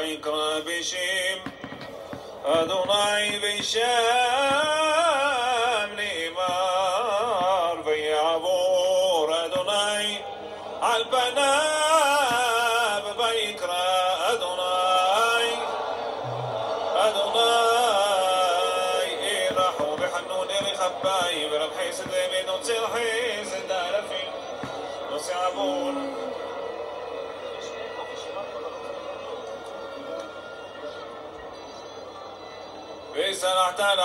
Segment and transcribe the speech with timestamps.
[0.00, 1.38] فيقرا بشيم
[2.44, 4.89] أدوناي بشام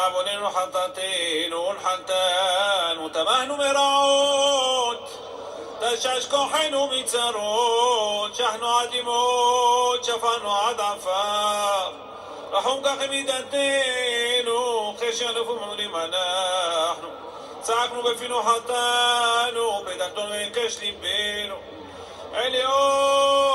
[0.05, 5.09] شهاب الحطتين والحنتان تمهن مراعوت
[5.82, 11.94] تشعش كوحين بتروت شحن عدموت شفن عدفا.
[12.54, 14.48] رحم كخميدتين
[15.02, 17.12] خشن فمون مناحن
[17.63, 21.58] ساكنو بفينو حتانو بدكتون من كشلي بينو
[22.34, 23.55] عليون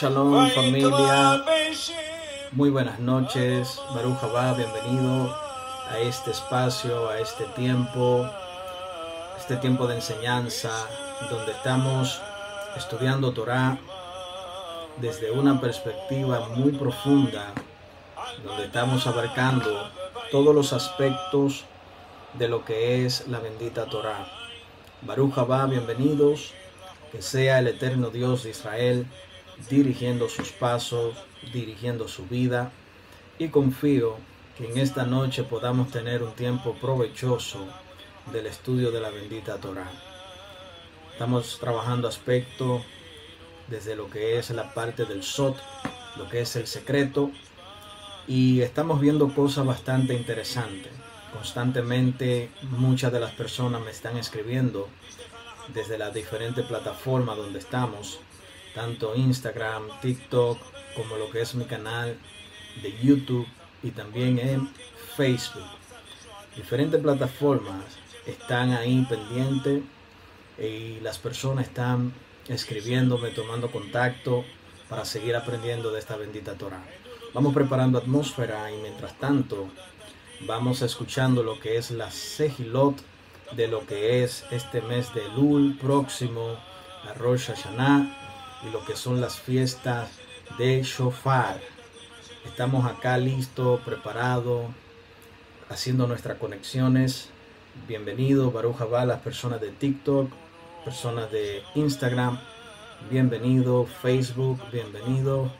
[0.00, 1.44] Shalom familia,
[2.52, 5.36] muy buenas noches, Baruch Habá, bienvenido
[5.90, 8.26] a este espacio, a este tiempo,
[9.38, 10.70] este tiempo de enseñanza,
[11.28, 12.18] donde estamos
[12.78, 13.78] estudiando Torah
[15.02, 17.52] desde una perspectiva muy profunda,
[18.42, 19.90] donde estamos abarcando
[20.30, 21.66] todos los aspectos
[22.38, 24.26] de lo que es la bendita Torah.
[25.02, 26.54] Baruch Habá, bienvenidos,
[27.12, 29.06] que sea el eterno Dios de Israel
[29.68, 31.16] dirigiendo sus pasos,
[31.52, 32.70] dirigiendo su vida
[33.38, 34.16] y confío
[34.56, 37.66] que en esta noche podamos tener un tiempo provechoso
[38.32, 39.90] del estudio de la bendita Torah.
[41.12, 42.82] Estamos trabajando aspecto
[43.68, 45.56] desde lo que es la parte del Sot,
[46.16, 47.30] lo que es el secreto
[48.26, 50.92] y estamos viendo cosas bastante interesantes.
[51.32, 54.88] Constantemente muchas de las personas me están escribiendo
[55.72, 58.20] desde las diferentes plataformas donde estamos
[58.74, 60.58] tanto Instagram, TikTok,
[60.96, 62.16] como lo que es mi canal
[62.82, 63.46] de YouTube
[63.82, 64.68] y también en
[65.16, 65.64] Facebook.
[66.56, 67.84] Diferentes plataformas
[68.26, 69.82] están ahí pendientes
[70.58, 72.12] y las personas están
[72.48, 74.44] escribiéndome, tomando contacto
[74.88, 76.82] para seguir aprendiendo de esta bendita Torah.
[77.32, 79.68] Vamos preparando atmósfera y mientras tanto
[80.40, 82.96] vamos escuchando lo que es la Sejilot
[83.52, 86.56] de lo que es este mes de Lul próximo,
[87.08, 88.19] a Rosh Hashanah
[88.66, 90.10] y lo que son las fiestas
[90.58, 91.60] de Shofar.
[92.44, 94.66] Estamos acá listos, preparados,
[95.68, 97.28] haciendo nuestras conexiones.
[97.86, 100.30] Bienvenido, Baruch Haba, las personas de TikTok,
[100.84, 102.38] personas de Instagram.
[103.10, 105.50] Bienvenido, Facebook, bienvenido.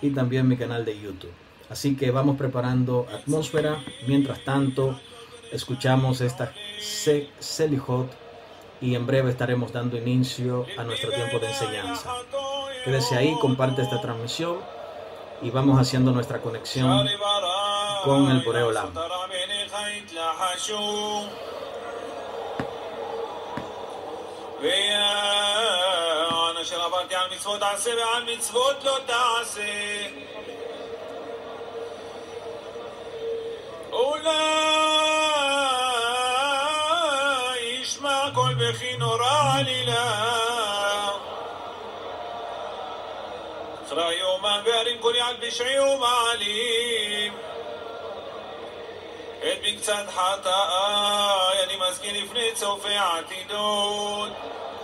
[0.00, 1.32] Y también mi canal de YouTube.
[1.70, 3.78] Así que vamos preparando atmósfera.
[4.06, 4.98] Mientras tanto,
[5.52, 8.10] escuchamos esta Se- Selijot
[8.82, 12.10] y en breve estaremos dando inicio a nuestro tiempo de enseñanza.
[12.84, 14.58] Quédese ahí, comparte esta transmisión
[15.40, 17.06] y vamos haciendo nuestra conexión
[18.04, 18.72] con el Boreo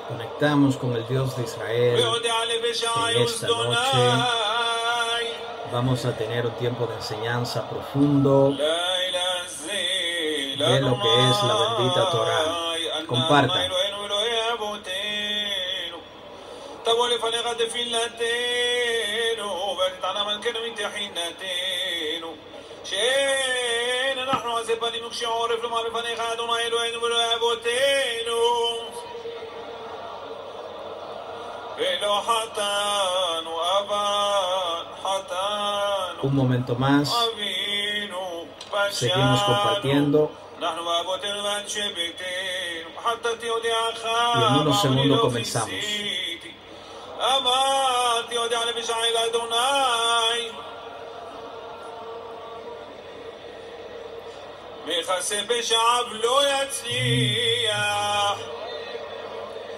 [0.08, 1.98] Conectamos con el Dios de Israel
[3.10, 3.98] en esta noche.
[5.72, 8.50] Vamos a tener un tiempo de enseñanza profundo
[10.58, 12.44] de lo que es la bendita Torah.
[13.06, 13.77] Compartan.
[36.22, 37.08] un momento más.
[38.90, 40.30] Seguimos compartiendo.
[44.34, 45.70] Y en unos segundos comenzamos.
[47.17, 47.37] כיסיתי.
[47.37, 50.49] אמרתי הודיע לבשעי לאדוני.
[54.85, 58.39] מכסה פשעיו לא יצליח.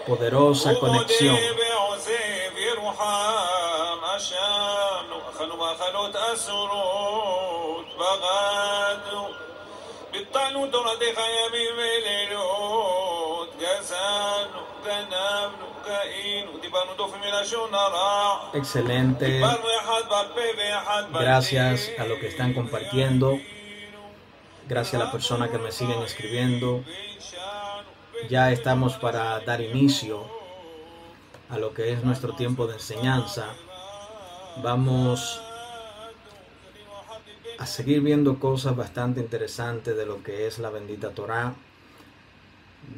[0.08, 1.34] poderosa conexión.
[1.34, 5.22] ומודה ועוזב ירוחם, אשמנו,
[18.55, 19.41] Excelente.
[21.13, 23.39] Gracias a los que están compartiendo.
[24.69, 26.85] Gracias a la persona que me siguen escribiendo.
[28.29, 30.25] Ya estamos para dar inicio
[31.49, 33.47] a lo que es nuestro tiempo de enseñanza.
[34.63, 35.41] Vamos
[37.59, 41.55] a seguir viendo cosas bastante interesantes de lo que es la bendita Torah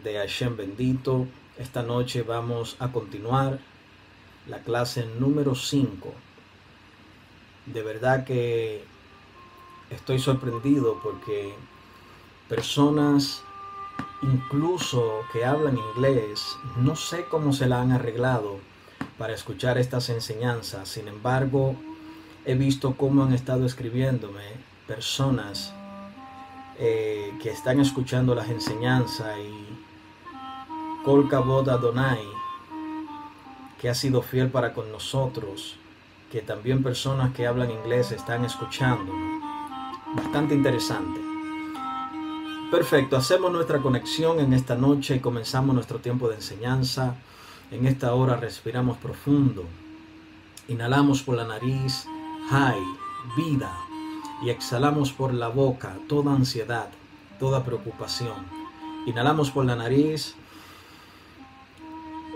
[0.04, 1.26] de Hashem bendito.
[1.58, 3.58] Esta noche vamos a continuar
[4.48, 6.12] la clase número 5.
[7.66, 8.82] De verdad que
[9.90, 11.54] estoy sorprendido porque
[12.48, 13.42] personas
[14.22, 18.58] incluso que hablan inglés, no sé cómo se la han arreglado
[19.18, 20.88] para escuchar estas enseñanzas.
[20.88, 21.76] Sin embargo,
[22.46, 24.54] he visto cómo han estado escribiéndome
[24.86, 25.74] personas
[26.78, 29.71] eh, que están escuchando las enseñanzas y
[31.04, 32.22] Kolka Boda Donai,
[33.80, 35.76] que ha sido fiel para con nosotros,
[36.30, 39.12] que también personas que hablan inglés están escuchando.
[40.14, 41.20] Bastante interesante.
[42.70, 47.16] Perfecto, hacemos nuestra conexión en esta noche y comenzamos nuestro tiempo de enseñanza.
[47.72, 49.64] En esta hora respiramos profundo.
[50.68, 52.06] Inhalamos por la nariz,
[52.48, 52.80] hay,
[53.36, 53.76] vida,
[54.44, 56.90] y exhalamos por la boca toda ansiedad,
[57.40, 58.46] toda preocupación.
[59.04, 60.36] Inhalamos por la nariz,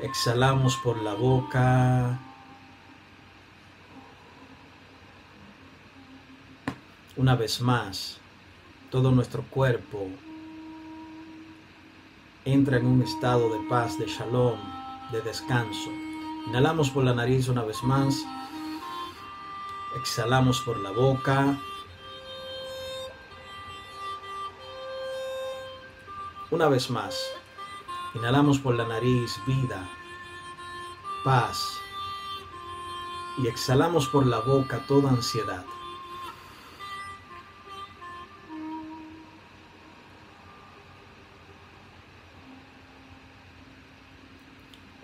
[0.03, 2.19] exhalamos por la boca.
[7.17, 8.19] Una vez más,
[8.91, 10.09] todo nuestro cuerpo
[12.45, 14.59] entra en un estado de paz, de shalom,
[15.11, 15.91] de descanso.
[16.47, 18.25] Inhalamos por la nariz una vez más.
[19.97, 21.59] Exhalamos por la boca.
[26.51, 27.19] Una vez más.
[28.17, 29.87] Inhalamos por la nariz vida,
[31.23, 31.79] paz.
[33.37, 35.63] Y exhalamos por la boca toda ansiedad.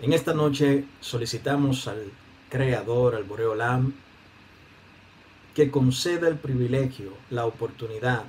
[0.01, 2.11] En esta noche solicitamos al
[2.49, 3.93] Creador, al Boreolam,
[5.53, 8.23] que conceda el privilegio, la oportunidad,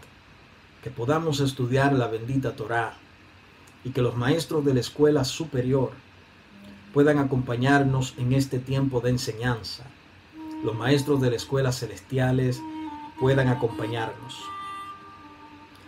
[0.82, 2.98] que podamos estudiar la bendita Torá
[3.84, 5.92] y que los maestros de la escuela superior
[6.92, 9.84] puedan acompañarnos en este tiempo de enseñanza.
[10.64, 12.60] Los maestros de la escuela celestiales
[13.20, 14.34] puedan acompañarnos.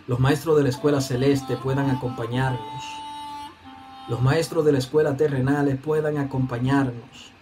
[0.07, 2.83] Los maestros de la escuela celeste puedan acompañarnos
[4.07, 7.33] los maestros de la escuela terrenales puedan acompañarnos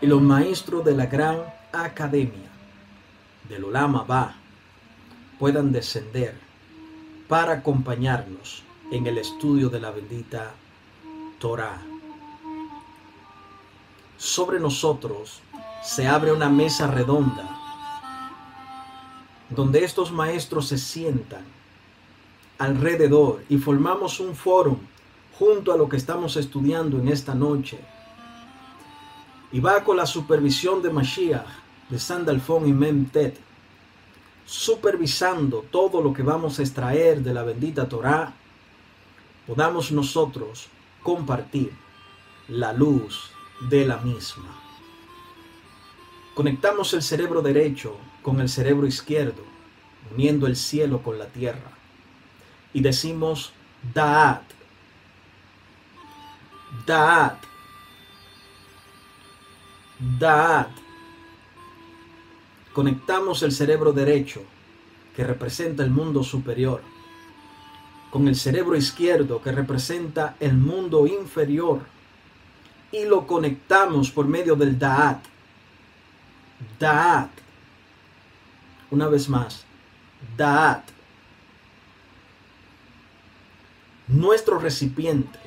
[0.00, 1.40] y los maestros de la gran
[1.72, 2.48] academia
[3.46, 4.34] del Olama Ba
[5.38, 6.34] puedan descender
[7.28, 10.54] para acompañarnos en el estudio de la bendita
[11.38, 11.82] Torah.
[14.16, 15.40] Sobre nosotros
[15.82, 17.56] se abre una mesa redonda
[19.50, 21.44] donde estos maestros se sientan
[22.58, 24.78] alrededor y formamos un foro
[25.38, 27.78] junto a lo que estamos estudiando en esta noche.
[29.52, 31.46] Y va con la supervisión de Mashiach,
[31.88, 33.38] de Sandalfón y Memtet,
[34.44, 38.32] supervisando todo lo que vamos a extraer de la bendita Torá,
[39.46, 40.68] podamos nosotros
[41.02, 41.72] compartir
[42.48, 43.30] la luz
[43.68, 44.48] de la misma.
[46.34, 49.42] Conectamos el cerebro derecho con el cerebro izquierdo,
[50.12, 51.70] uniendo el cielo con la tierra.
[52.72, 53.52] Y decimos
[53.94, 54.42] Da'at,
[56.86, 57.38] Da'at.
[60.18, 60.70] Da'at.
[62.74, 64.42] Conectamos el cerebro derecho,
[65.14, 66.82] que representa el mundo superior,
[68.16, 71.82] con el cerebro izquierdo, que representa el mundo inferior,
[72.90, 75.22] y lo conectamos por medio del Da'at.
[76.80, 77.28] Da'at.
[78.90, 79.66] Una vez más,
[80.34, 80.84] Da'at.
[84.08, 85.38] Nuestro recipiente.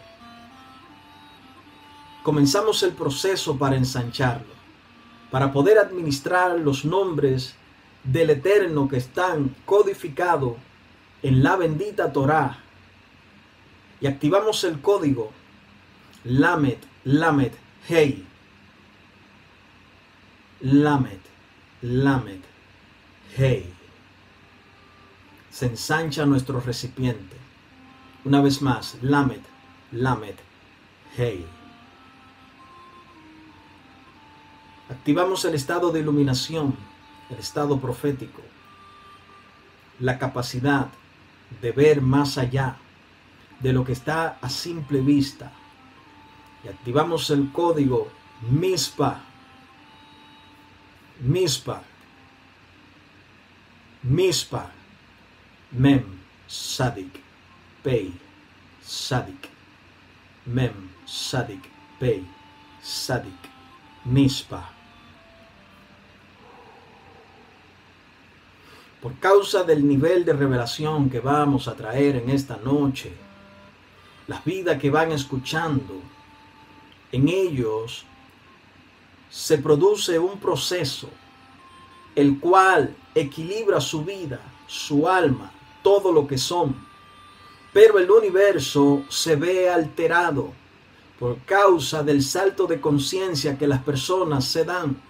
[2.21, 4.53] Comenzamos el proceso para ensancharlo,
[5.31, 7.55] para poder administrar los nombres
[8.03, 10.68] del Eterno que están codificados
[11.23, 12.59] en la bendita Torá.
[14.01, 15.31] Y activamos el código
[16.23, 17.53] Lamet, Lamet,
[17.87, 18.25] Hey.
[20.61, 21.21] Lamet,
[21.81, 22.41] Lamet,
[23.35, 23.73] Hey.
[25.49, 27.35] Se ensancha nuestro recipiente.
[28.25, 29.41] Una vez más, Lamet,
[29.91, 30.37] Lamet,
[31.15, 31.45] Hey.
[34.89, 36.75] Activamos el estado de iluminación,
[37.29, 38.41] el estado profético,
[39.99, 40.87] la capacidad
[41.61, 42.77] de ver más allá
[43.59, 45.51] de lo que está a simple vista.
[46.63, 48.09] Y activamos el código
[48.49, 49.21] MISPA.
[51.21, 51.83] MISPA.
[54.03, 54.71] MISPA.
[55.71, 56.19] Mem.
[56.47, 57.21] Sadik.
[57.83, 58.13] Pei.
[58.81, 59.49] Sadik.
[60.45, 60.89] Mem.
[61.05, 61.69] Sadik.
[61.99, 62.25] Pei.
[62.81, 63.49] Sadik.
[64.05, 64.78] MISPA.
[69.01, 73.13] Por causa del nivel de revelación que vamos a traer en esta noche,
[74.27, 76.01] las vidas que van escuchando,
[77.11, 78.05] en ellos
[79.29, 81.09] se produce un proceso
[82.15, 85.51] el cual equilibra su vida, su alma,
[85.81, 86.75] todo lo que son.
[87.71, 90.51] Pero el universo se ve alterado
[91.19, 95.01] por causa del salto de conciencia que las personas se dan.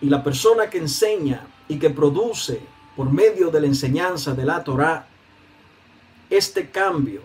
[0.00, 2.60] Y la persona que enseña y que produce
[2.96, 5.06] por medio de la enseñanza de la Torá,
[6.30, 7.22] este cambio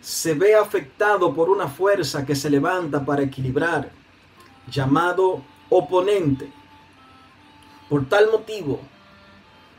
[0.00, 3.90] se ve afectado por una fuerza que se levanta para equilibrar,
[4.70, 6.52] llamado oponente.
[7.88, 8.80] Por tal motivo,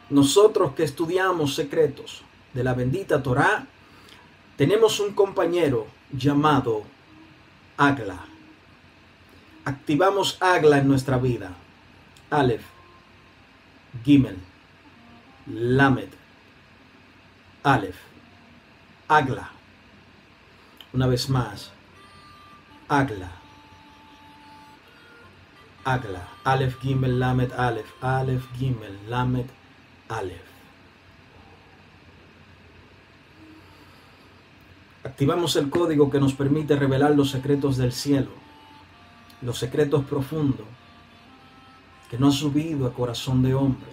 [0.10, 3.66] nosotros que estudiamos secretos de la bendita Torá,
[4.58, 6.84] tenemos un compañero llamado
[7.78, 8.26] Agla.
[9.64, 11.52] Activamos Agla en nuestra vida.
[12.30, 12.77] Aleph
[14.04, 14.38] Gimel,
[15.48, 16.10] Lamed,
[17.64, 17.98] Aleph,
[19.08, 19.50] Agla.
[20.94, 21.72] Una vez más,
[22.88, 23.32] Agla.
[25.86, 26.28] Agla.
[26.44, 28.04] Aleph, Gimel, Lamed, Aleph.
[28.04, 29.46] Aleph, Gimel, Lamed,
[30.10, 30.48] Aleph.
[35.04, 38.32] Activamos el código que nos permite revelar los secretos del cielo,
[39.42, 40.68] los secretos profundos
[42.10, 43.92] que no ha subido a corazón de hombre.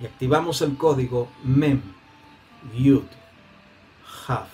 [0.00, 1.80] Y activamos el código MEM,
[2.76, 3.04] YUD,
[4.26, 4.48] HAF.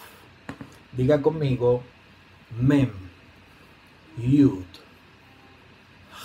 [0.92, 1.82] Diga conmigo,
[2.60, 2.90] MEM,
[4.18, 4.64] YUD,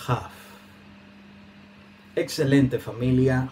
[0.07, 0.31] HAF.
[2.15, 3.49] Excelente familia.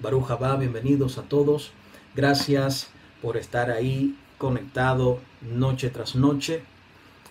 [0.00, 1.72] Baruja va, bienvenidos a todos.
[2.14, 6.62] Gracias por estar ahí conectado noche tras noche.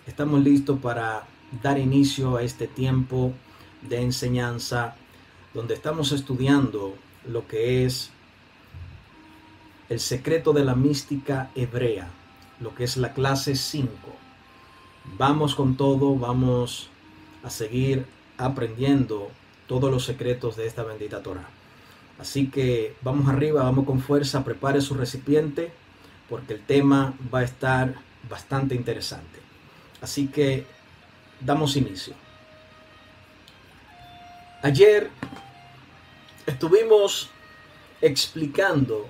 [0.06, 1.26] Estamos listos para
[1.62, 3.32] dar inicio a este tiempo
[3.82, 4.96] de enseñanza
[5.54, 6.94] donde estamos estudiando
[7.26, 8.10] lo que es
[9.88, 12.08] el secreto de la mística hebrea,
[12.60, 13.90] lo que es la clase 5.
[15.16, 16.90] Vamos con todo, vamos
[17.42, 18.04] a seguir
[18.36, 19.30] aprendiendo
[19.66, 21.48] todos los secretos de esta bendita Torah.
[22.18, 25.72] Así que vamos arriba, vamos con fuerza, prepare su recipiente
[26.28, 27.94] porque el tema va a estar
[28.28, 29.38] bastante interesante.
[30.00, 30.66] Así que
[31.40, 32.14] damos inicio.
[34.60, 35.08] Ayer
[36.44, 37.30] estuvimos
[38.00, 39.06] explicando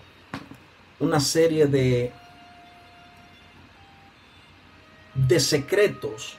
[1.00, 2.12] una serie de,
[5.14, 6.34] de secretos,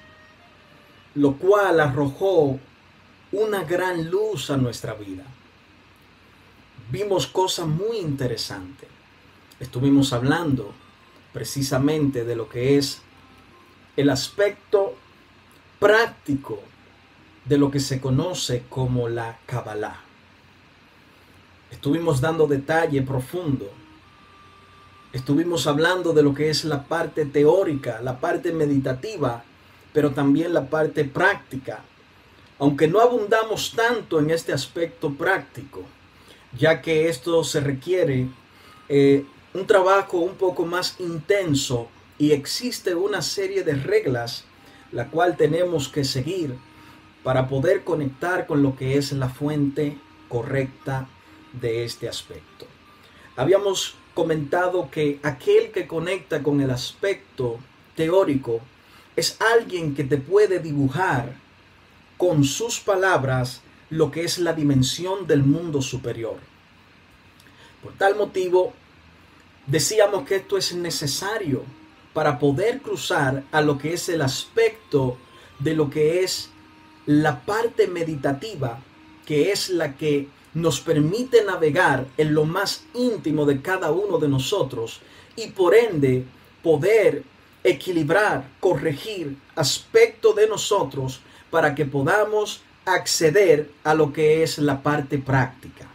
[1.16, 2.60] lo cual arrojó
[3.32, 5.24] una gran luz a nuestra vida.
[6.92, 8.89] Vimos cosas muy interesantes.
[9.60, 10.72] Estuvimos hablando
[11.34, 13.01] precisamente de lo que es
[13.96, 14.94] el aspecto
[15.80, 16.62] práctico
[17.50, 20.00] de lo que se conoce como la Kabbalah.
[21.72, 23.72] Estuvimos dando detalle profundo.
[25.12, 29.44] Estuvimos hablando de lo que es la parte teórica, la parte meditativa,
[29.91, 31.79] pero también la parte práctica.
[32.60, 35.82] Aunque no abundamos tanto en este aspecto práctico,
[36.56, 38.27] ya que esto se requiere
[38.89, 39.25] eh,
[39.56, 41.88] un trabajo un poco más intenso
[42.20, 44.46] y existe una serie de reglas
[44.91, 46.56] la cual tenemos que seguir
[47.24, 49.98] para poder conectar con lo que es la fuente
[50.28, 51.08] correcta
[51.54, 52.66] de este aspecto.
[53.36, 57.60] Habíamos comentado que aquel que conecta con el aspecto
[57.96, 58.62] teórico
[59.16, 61.36] es alguien que te puede dibujar
[62.18, 66.38] con sus palabras lo que es la dimensión del mundo superior.
[67.82, 68.74] Por tal motivo,
[69.68, 71.64] decíamos que esto es necesario
[72.14, 75.18] para poder cruzar a lo que es el aspecto
[75.60, 76.50] de lo que es
[77.10, 78.80] la parte meditativa,
[79.25, 84.28] que es la que nos permite navegar en lo más íntimo de cada uno de
[84.28, 85.01] nosotros
[85.36, 86.24] y por ende
[86.62, 87.24] poder
[87.63, 95.18] equilibrar, corregir aspecto de nosotros para que podamos acceder a lo que es la parte
[95.18, 95.88] práctica.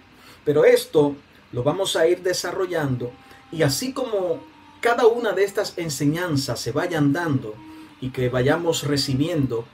[0.45, 1.15] Pero esto
[1.53, 3.13] lo vamos a ir desarrollando
[3.53, 4.43] y así como
[4.81, 7.55] cada una de estas enseñanzas se vayan dando
[8.01, 9.65] y que vayamos recibiendo,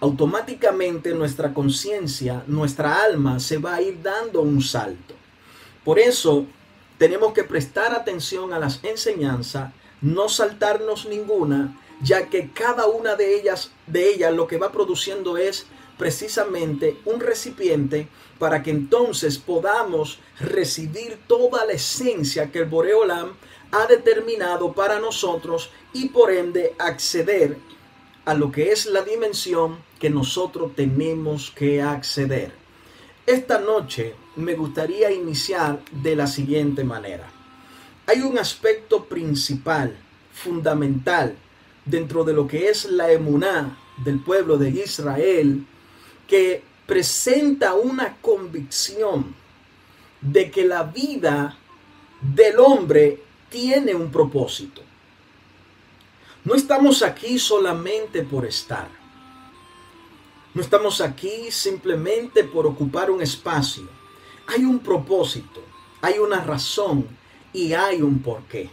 [0.00, 5.14] automáticamente nuestra conciencia, nuestra alma se va a ir dando un salto.
[5.84, 6.46] Por eso
[6.98, 13.38] tenemos que prestar atención a las enseñanzas, no saltarnos ninguna, ya que cada una de
[13.38, 15.66] ellas, de ellas lo que va produciendo es
[15.98, 23.34] precisamente un recipiente para que entonces podamos recibir toda la esencia que el Boreolam
[23.70, 27.58] ha determinado para nosotros y por ende acceder
[28.24, 32.52] a lo que es la dimensión que nosotros tenemos que acceder.
[33.26, 37.30] Esta noche me gustaría iniciar de la siguiente manera.
[38.06, 39.94] Hay un aspecto principal,
[40.32, 41.36] fundamental,
[41.84, 45.66] dentro de lo que es la emuná del pueblo de Israel
[46.26, 49.34] que presenta una convicción
[50.20, 51.56] de que la vida
[52.20, 54.82] del hombre tiene un propósito.
[56.44, 58.99] No estamos aquí solamente por estar.
[60.52, 63.88] No estamos aquí simplemente por ocupar un espacio.
[64.48, 65.62] Hay un propósito,
[66.00, 67.06] hay una razón
[67.52, 68.68] y hay un porqué.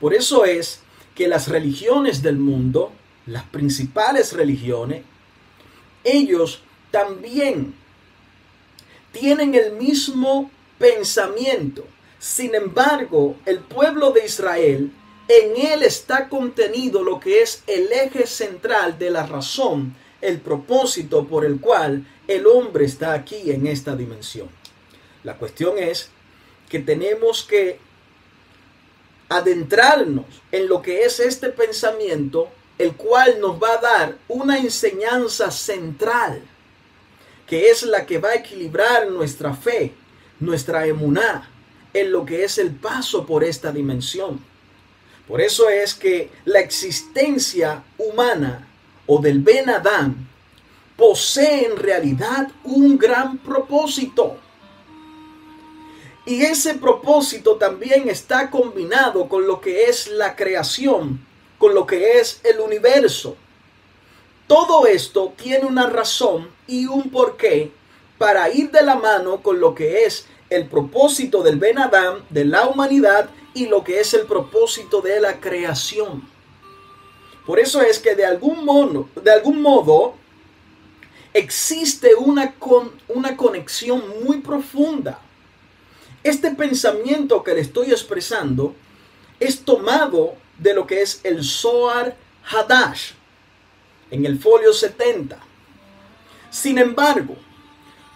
[0.00, 0.80] Por eso es
[1.14, 2.92] que las religiones del mundo,
[3.26, 5.04] las principales religiones,
[6.02, 7.74] ellos también
[9.12, 11.86] tienen el mismo pensamiento.
[12.18, 14.92] Sin embargo, el pueblo de Israel,
[15.28, 21.26] en él está contenido lo que es el eje central de la razón, el propósito
[21.26, 24.48] por el cual el hombre está aquí en esta dimensión.
[25.24, 26.10] La cuestión es
[26.68, 27.78] que tenemos que
[29.28, 32.48] adentrarnos en lo que es este pensamiento,
[32.78, 36.42] el cual nos va a dar una enseñanza central
[37.46, 39.94] que es la que va a equilibrar nuestra fe,
[40.40, 41.48] nuestra emuná,
[41.94, 44.40] en lo que es el paso por esta dimensión.
[45.28, 48.65] Por eso es que la existencia humana
[49.06, 50.28] o del Ben Adán
[50.96, 54.36] posee en realidad un gran propósito.
[56.24, 61.24] Y ese propósito también está combinado con lo que es la creación,
[61.58, 63.36] con lo que es el universo.
[64.48, 67.70] Todo esto tiene una razón y un porqué
[68.18, 72.44] para ir de la mano con lo que es el propósito del Ben Adam, de
[72.44, 76.28] la humanidad y lo que es el propósito de la creación.
[77.46, 80.14] Por eso es que de algún modo, de algún modo
[81.32, 85.20] existe una, con, una conexión muy profunda.
[86.24, 88.74] Este pensamiento que le estoy expresando
[89.38, 92.16] es tomado de lo que es el Zohar
[92.50, 93.12] Hadash,
[94.10, 95.38] en el folio 70.
[96.50, 97.36] Sin embargo,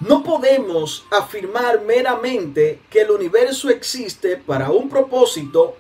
[0.00, 5.76] no podemos afirmar meramente que el universo existe para un propósito.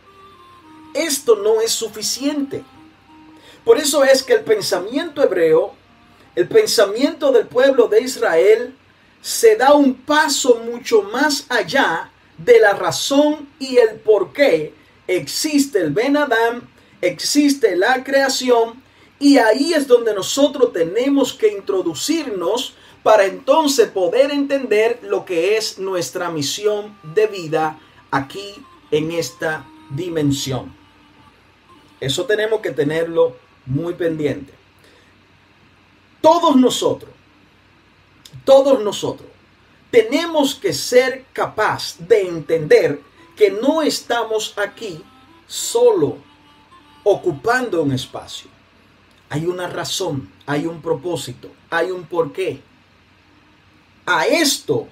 [0.94, 2.62] Esto no es suficiente.
[3.64, 5.74] Por eso es que el pensamiento hebreo,
[6.34, 8.74] el pensamiento del pueblo de Israel,
[9.20, 14.72] se da un paso mucho más allá de la razón y el por qué
[15.06, 16.62] existe el Ben Adam,
[17.00, 18.82] existe la creación
[19.18, 25.78] y ahí es donde nosotros tenemos que introducirnos para entonces poder entender lo que es
[25.78, 27.78] nuestra misión de vida
[28.10, 28.54] aquí
[28.90, 30.74] en esta dimensión.
[32.00, 34.52] Eso tenemos que tenerlo muy pendiente.
[36.20, 37.10] Todos nosotros,
[38.44, 39.28] todos nosotros,
[39.90, 43.00] tenemos que ser capaz de entender
[43.36, 45.02] que no estamos aquí
[45.46, 46.18] solo
[47.04, 48.50] ocupando un espacio
[49.30, 52.60] hay una razón, hay un propósito, hay un porqué.
[54.04, 54.88] A esto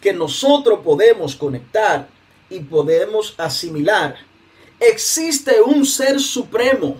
[0.00, 2.08] que nosotros podemos conectar
[2.48, 4.16] y podemos asimilar,
[4.80, 6.96] existe un ser supremo.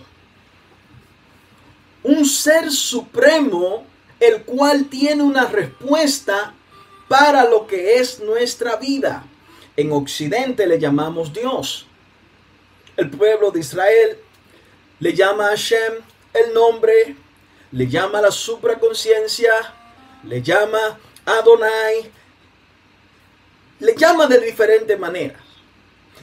[2.03, 3.85] Un ser supremo
[4.21, 6.55] el cual tiene una respuesta
[7.09, 9.25] para lo que es nuestra vida.
[9.77, 11.87] En Occidente le llamamos Dios.
[12.97, 14.19] El pueblo de Israel
[15.01, 15.95] le llama a Hashem
[16.35, 17.17] el nombre,
[17.73, 19.53] le llama la supraconciencia,
[20.25, 22.11] le llama Adonai,
[23.81, 25.41] le llama de diferentes maneras.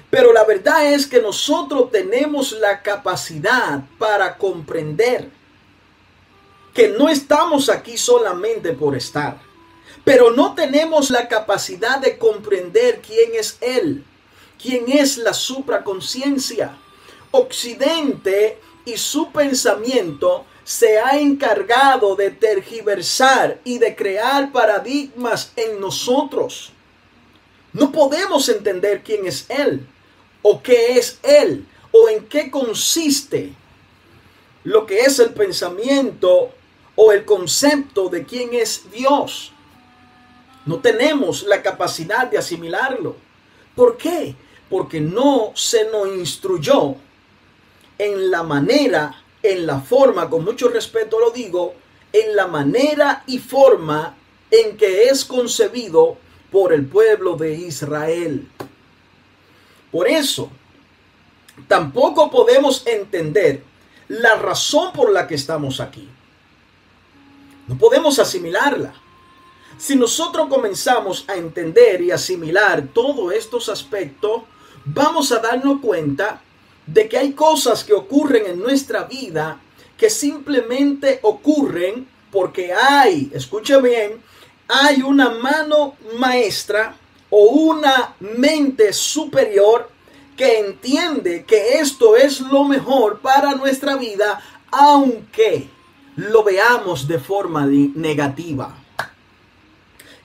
[0.10, 5.37] Pero la verdad es que nosotros tenemos la capacidad para comprender
[6.78, 9.40] que no estamos aquí solamente por estar,
[10.06, 14.06] pero no tenemos la capacidad de comprender quién es Él,
[14.62, 16.78] quién es la supraconciencia.
[17.32, 26.74] Occidente y su pensamiento se ha encargado de tergiversar y de crear paradigmas en nosotros.
[27.74, 29.84] No podemos entender quién es Él,
[30.44, 33.52] o qué es Él, o en qué consiste
[34.64, 36.52] lo que es el pensamiento
[36.98, 39.54] o el concepto de quién es Dios.
[40.66, 43.16] No tenemos la capacidad de asimilarlo.
[43.76, 44.36] ¿Por qué?
[44.70, 46.96] Porque no se nos instruyó
[47.98, 51.76] en la manera, en la forma, con mucho respeto lo digo,
[52.12, 54.18] en la manera y forma
[54.50, 56.18] en que es concebido
[56.52, 58.50] por el pueblo de Israel.
[59.92, 60.50] Por eso,
[61.68, 63.64] tampoco podemos entender
[64.08, 66.10] la razón por la que estamos aquí.
[67.68, 68.94] No podemos asimilarla.
[69.78, 74.44] Si nosotros comenzamos a entender y asimilar todos estos aspectos,
[74.86, 76.42] vamos a darnos cuenta
[76.86, 79.60] de que hay cosas que ocurren en nuestra vida
[79.98, 84.22] que simplemente ocurren porque hay, escuche bien,
[84.68, 86.96] hay una mano maestra
[87.30, 89.90] o una mente superior
[90.36, 94.40] que entiende que esto es lo mejor para nuestra vida,
[94.72, 95.68] aunque
[96.18, 98.76] lo veamos de forma negativa.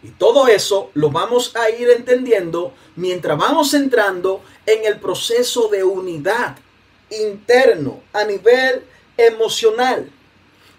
[0.02, 5.84] Y todo eso lo vamos a ir entendiendo mientras vamos entrando en el proceso de
[5.84, 6.56] unidad
[7.10, 8.84] interno a nivel
[9.16, 10.10] emocional.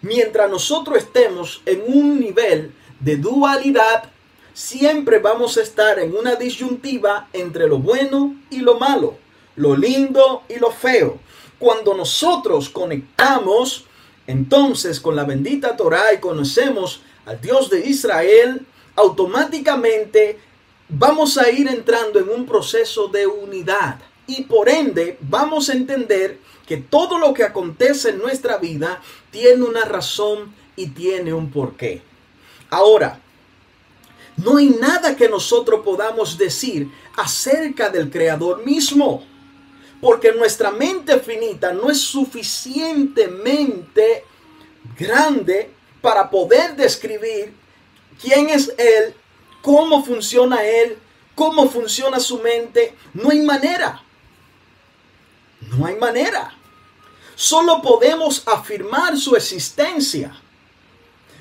[0.01, 4.05] Mientras nosotros estemos en un nivel de dualidad,
[4.53, 9.15] siempre vamos a estar en una disyuntiva entre lo bueno y lo malo,
[9.55, 11.19] lo lindo y lo feo.
[11.59, 13.85] Cuando nosotros conectamos
[14.27, 20.39] entonces con la bendita Torah y conocemos al Dios de Israel, automáticamente
[20.89, 26.37] vamos a ir entrando en un proceso de unidad y por ende vamos a entender
[26.67, 32.01] que todo lo que acontece en nuestra vida tiene una razón y tiene un porqué.
[32.69, 33.19] Ahora,
[34.37, 39.23] no hay nada que nosotros podamos decir acerca del Creador mismo,
[40.03, 44.25] porque nuestra mente finita no es suficientemente
[44.99, 47.53] grande para poder describir
[48.21, 49.15] quién es Él,
[49.61, 50.97] cómo funciona Él,
[51.35, 52.97] cómo funciona su mente.
[53.13, 54.03] No hay manera.
[55.61, 56.53] No hay manera.
[57.35, 60.37] Solo podemos afirmar su existencia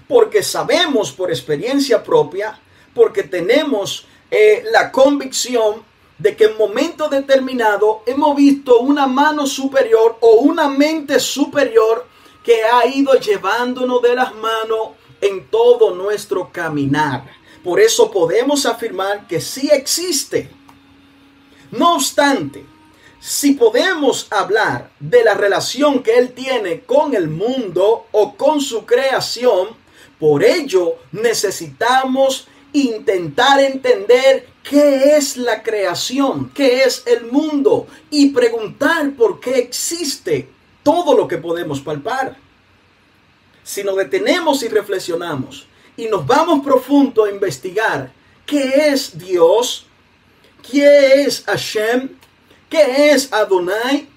[0.07, 2.61] porque sabemos por experiencia propia,
[2.95, 10.17] porque tenemos eh, la convicción de que en momento determinado hemos visto una mano superior
[10.21, 12.07] o una mente superior
[12.45, 17.25] que ha ido llevándonos de las manos en todo nuestro caminar.
[17.63, 20.51] Por eso podemos afirmar que sí existe.
[21.71, 22.67] No obstante,
[23.21, 28.85] si podemos hablar de la relación que Él tiene con el mundo o con su
[28.85, 29.69] creación,
[30.19, 39.13] por ello necesitamos intentar entender qué es la creación, qué es el mundo y preguntar
[39.15, 40.49] por qué existe
[40.83, 42.37] todo lo que podemos palpar.
[43.65, 48.13] Si nos detenemos y reflexionamos y nos vamos profundo a investigar
[48.47, 49.87] qué es Dios,
[50.69, 52.11] qué es Hashem,
[52.69, 54.09] qué es Adonai,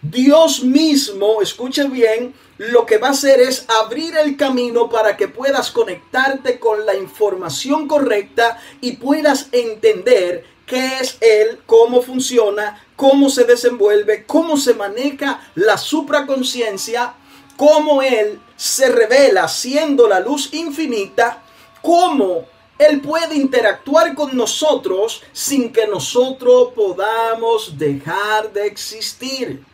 [0.00, 2.34] Dios mismo, escuche bien,
[2.70, 6.94] lo que va a hacer es abrir el camino para que puedas conectarte con la
[6.94, 14.74] información correcta y puedas entender qué es Él, cómo funciona, cómo se desenvuelve, cómo se
[14.74, 17.14] maneja la supraconciencia,
[17.56, 21.42] cómo Él se revela siendo la luz infinita,
[21.82, 22.44] cómo
[22.78, 29.71] Él puede interactuar con nosotros sin que nosotros podamos dejar de existir.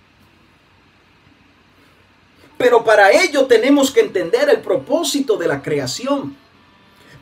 [2.59, 6.37] Pero para ello tenemos que entender el propósito de la creación.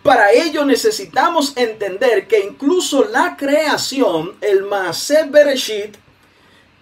[0.03, 5.97] Para ello necesitamos entender que incluso la creación, el Maaseh Bereshit,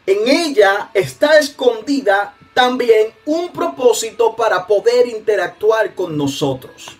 [0.06, 6.96] en ella está escondida también un propósito para poder interactuar con nosotros.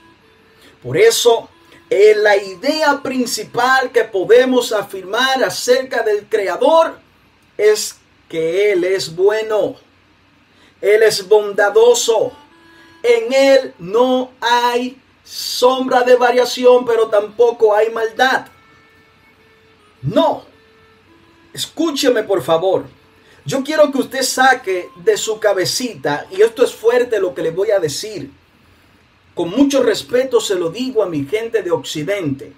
[0.83, 1.49] Por eso,
[1.90, 6.99] la idea principal que podemos afirmar acerca del Creador
[7.57, 7.97] es
[8.29, 9.77] que Él es bueno.
[10.85, 12.33] Él es bondadoso.
[13.03, 18.49] En Él no hay sombra de variación, pero tampoco hay maldad.
[20.03, 20.44] No.
[21.55, 22.85] Escúcheme por favor.
[23.47, 27.51] Yo quiero que usted saque de su cabecita, y esto es fuerte lo que le
[27.51, 28.31] voy a decir,
[29.35, 32.53] con mucho respeto se lo digo a mi gente de Occidente.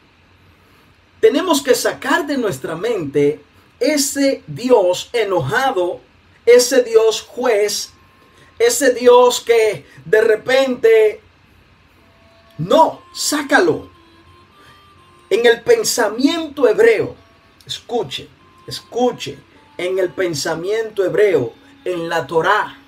[1.21, 3.41] Tenemos que sacar de nuestra mente
[3.79, 6.01] ese Dios enojado,
[6.45, 7.93] ese Dios juez,
[8.59, 11.21] ese Dios que de repente...
[12.59, 13.91] No, sácalo.
[15.29, 17.17] En el pensamiento hebreo,
[17.67, 18.29] escuche,
[18.67, 19.39] escuche,
[19.77, 21.53] en el pensamiento hebreo,
[21.85, 22.79] en la Torá,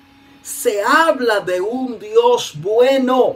[0.41, 3.35] se habla de un Dios bueno.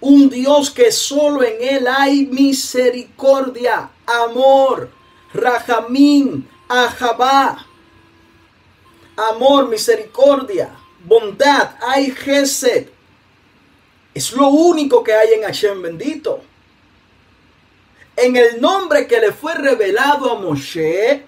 [0.00, 4.90] Un Dios que solo en Él hay misericordia, amor,
[5.32, 7.66] rajamín, ajabá.
[9.16, 10.74] Amor, misericordia,
[11.04, 12.88] bondad, hay gesed.
[14.12, 16.42] Es lo único que hay en Hashem bendito.
[18.16, 21.24] En el nombre que le fue revelado a Moshe,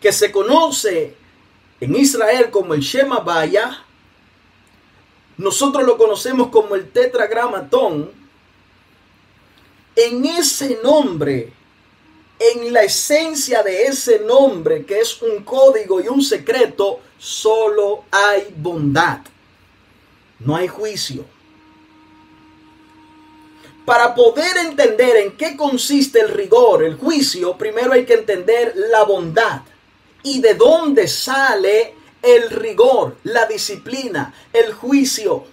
[0.00, 1.14] que se conoce
[1.80, 3.84] en Israel como el Shema Baya,
[5.36, 8.10] nosotros lo conocemos como el tetragramatón,
[9.96, 11.52] en ese nombre,
[12.38, 18.52] en la esencia de ese nombre, que es un código y un secreto, solo hay
[18.56, 19.18] bondad.
[20.40, 21.24] No hay juicio.
[23.84, 29.04] Para poder entender en qué consiste el rigor, el juicio, primero hay que entender la
[29.04, 29.60] bondad
[30.22, 35.44] y de dónde sale el rigor, la disciplina, el juicio.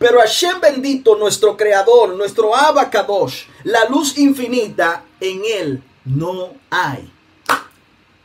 [0.00, 7.12] Pero Hashem bendito, nuestro creador, nuestro abacadosh, la luz infinita, en él no hay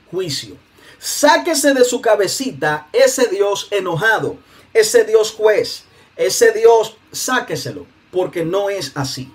[0.09, 0.55] juicio.
[0.97, 4.37] Sáquese de su cabecita ese Dios enojado,
[4.73, 5.83] ese Dios juez,
[6.15, 9.29] ese Dios, sáqueselo, porque no es así.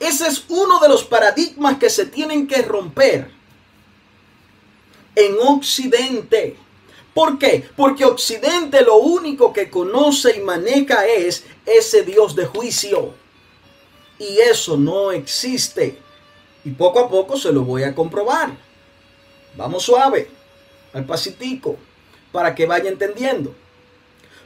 [0.00, 3.30] Ese es uno de los paradigmas que se tienen que romper
[5.14, 6.56] en Occidente.
[7.18, 7.68] ¿Por qué?
[7.74, 13.12] Porque Occidente lo único que conoce y maneja es ese Dios de juicio.
[14.20, 15.98] Y eso no existe.
[16.64, 18.52] Y poco a poco se lo voy a comprobar.
[19.56, 20.30] Vamos suave,
[20.92, 21.76] al pasitico,
[22.30, 23.52] para que vaya entendiendo.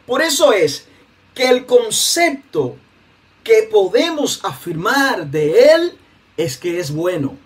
[0.06, 0.86] Por eso es
[1.34, 2.76] que el concepto
[3.44, 5.98] que podemos afirmar de Él
[6.38, 7.36] es que es bueno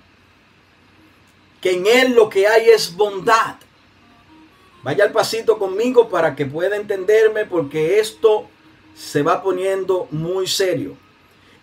[1.61, 3.57] que en Él lo que hay es bondad.
[4.87, 8.49] Vaya al pasito conmigo para que pueda entenderme porque esto
[8.95, 10.97] se va poniendo muy serio.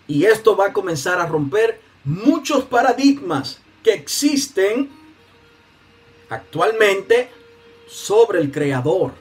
[0.06, 4.90] Y esto va a comenzar a romper muchos paradigmas que existen
[6.28, 7.30] actualmente
[7.88, 9.12] sobre el Creador.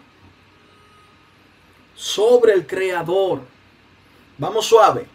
[1.95, 3.39] Sobre el Creador.
[4.37, 5.07] Vamos suave.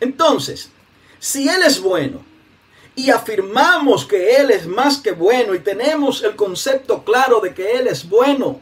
[0.00, 0.70] Entonces,
[1.18, 2.24] si Él es bueno,
[2.94, 7.72] y afirmamos que Él es más que bueno y tenemos el concepto claro de que
[7.72, 8.60] Él es bueno.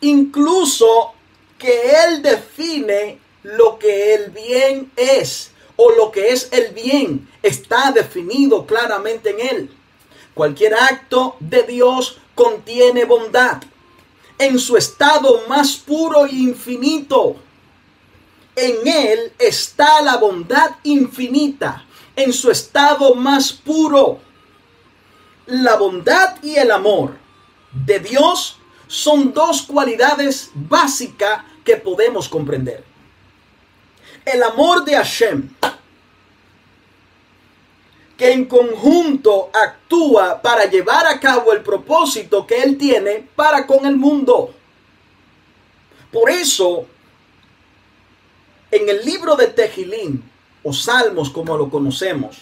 [0.00, 1.12] Incluso
[1.58, 7.92] que Él define lo que el bien es o lo que es el bien está
[7.92, 9.70] definido claramente en Él.
[10.34, 13.62] Cualquier acto de Dios contiene bondad
[14.38, 17.36] en su estado más puro e infinito.
[18.56, 21.86] En Él está la bondad infinita
[22.16, 24.20] en su estado más puro.
[25.46, 27.16] La bondad y el amor
[27.72, 32.84] de Dios son dos cualidades básicas que podemos comprender.
[34.24, 35.48] El amor de Hashem,
[38.16, 43.84] que en conjunto actúa para llevar a cabo el propósito que Él tiene para con
[43.86, 44.54] el mundo.
[46.12, 46.86] Por eso,
[48.70, 50.31] en el libro de Tejilín,
[50.62, 52.38] o salmos como lo conocemos.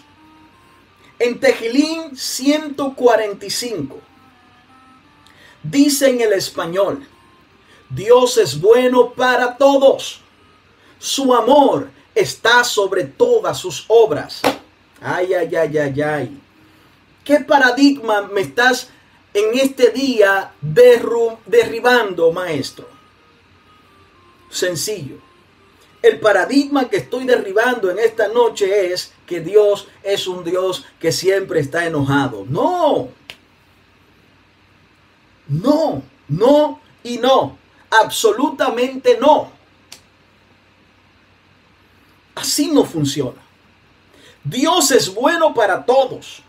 [1.19, 3.99] En Tejilín 145
[5.63, 7.07] dice en el español,
[7.89, 10.21] Dios es bueno para todos.
[10.99, 14.41] Su amor está sobre todas sus obras.
[15.01, 16.41] Ay, ay, ay, ay, ay.
[17.25, 18.89] ¿Qué paradigma me estás
[19.35, 22.89] en este día derribando, maestro?
[24.51, 25.30] Sencillo
[26.03, 31.13] el paradigma que estoy derribando en esta noche es que Dios es un Dios que
[31.13, 32.47] siempre está enojado.
[32.49, 33.09] No.
[35.49, 37.59] No, no y no.
[37.91, 39.51] Absolutamente no.
[42.35, 43.41] Así no funciona.
[44.43, 46.43] Dios es bueno para todos.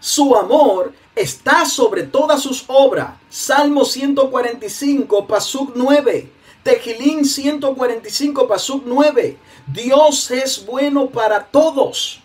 [0.00, 3.14] Su amor está sobre todas sus obras.
[3.28, 6.39] Salmo 145, Pasuk 9.
[6.62, 9.36] Tejilín 145, Pasuk 9.
[9.66, 12.20] Dios es bueno para todos.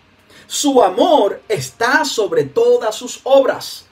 [0.48, 3.86] Su amor está sobre todas sus obras.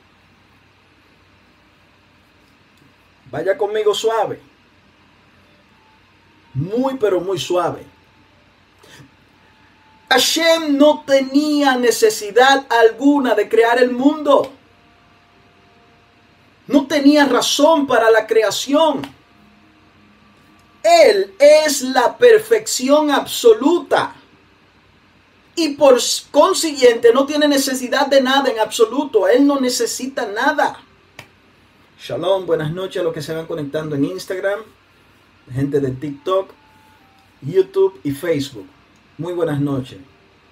[3.31, 4.39] Vaya conmigo suave.
[6.53, 7.83] Muy pero muy suave.
[10.09, 14.51] Hashem no tenía necesidad alguna de crear el mundo.
[16.67, 19.01] No tenía razón para la creación.
[20.83, 24.15] Él es la perfección absoluta.
[25.55, 25.97] Y por
[26.31, 29.27] consiguiente no tiene necesidad de nada en absoluto.
[29.27, 30.79] Él no necesita nada.
[31.99, 34.59] Shalom, buenas noches a los que se van conectando en Instagram,
[35.53, 36.49] gente de TikTok,
[37.41, 38.67] YouTube y Facebook.
[39.17, 39.99] Muy buenas noches.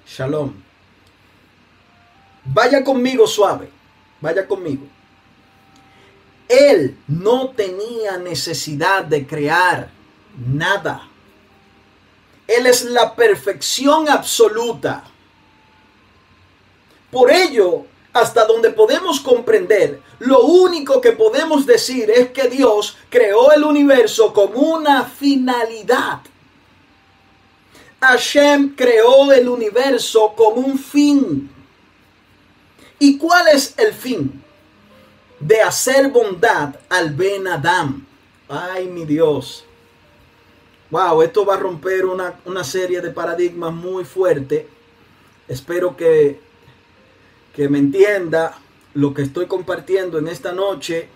[0.08, 0.54] Shalom.
[2.46, 3.70] Vaya conmigo suave.
[4.22, 4.86] Vaya conmigo.
[6.48, 9.89] Él no tenía necesidad de crear
[10.48, 11.08] nada.
[12.48, 15.04] Él es la perfección absoluta.
[17.10, 23.52] Por ello, hasta donde podemos comprender, lo único que podemos decir es que Dios creó
[23.52, 26.20] el universo con una finalidad.
[28.02, 31.50] Hashem creó el universo con un fin.
[33.00, 34.44] ¿Y cuál es el fin?
[35.40, 38.06] De hacer bondad al Ben Adam.
[38.50, 39.66] Ay, mi Dios.
[40.92, 44.68] Wow, esto va a romper una, una serie de paradigmas muy fuerte.
[45.48, 46.52] Espero que
[47.54, 48.58] que me entienda
[48.94, 51.10] lo que estoy compartiendo en esta noche.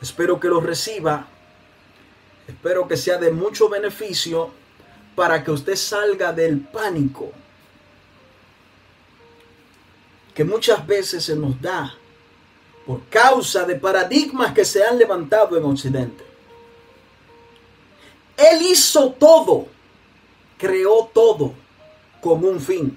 [0.00, 1.26] Espero que lo reciba.
[2.46, 4.50] Espero que sea de mucho beneficio
[5.14, 7.32] para que usted salga del pánico
[10.34, 11.92] que muchas veces se nos da
[12.86, 16.24] por causa de paradigmas que se han levantado en Occidente.
[18.38, 19.66] Él hizo todo,
[20.56, 21.52] creó todo
[22.22, 22.96] con un fin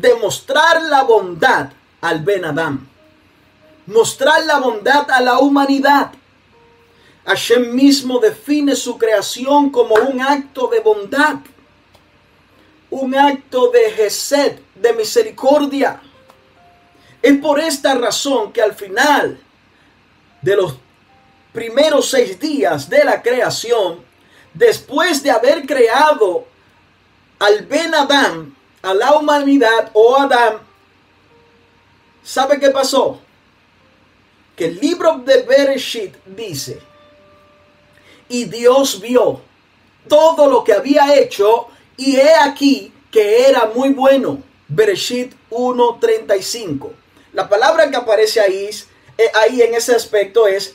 [0.00, 1.70] demostrar la bondad
[2.00, 2.86] al Ben Adam.
[3.86, 6.12] Mostrar la bondad a la humanidad.
[7.24, 11.36] Hashem mismo define su creación como un acto de bondad.
[12.90, 16.00] Un acto de gesed, de misericordia.
[17.22, 19.40] Es por esta razón que al final
[20.42, 20.76] de los
[21.56, 24.04] primeros seis días de la creación,
[24.52, 26.44] después de haber creado
[27.38, 30.58] al Ben Adam, a la humanidad o Adán,
[32.22, 33.18] ¿sabe qué pasó?
[34.54, 36.78] Que el libro de Bereshit dice,
[38.28, 39.40] y Dios vio
[40.08, 44.42] todo lo que había hecho y he aquí que era muy bueno.
[44.68, 46.90] Bereshit 1.35.
[47.32, 48.68] La palabra que aparece ahí,
[49.16, 50.74] eh, ahí en ese aspecto es,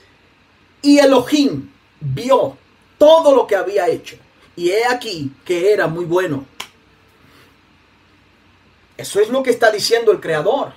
[0.82, 2.58] y Elohim vio
[2.98, 4.18] todo lo que había hecho
[4.56, 6.46] y he aquí que era muy bueno.
[8.98, 10.74] Eso es lo que está diciendo el Creador.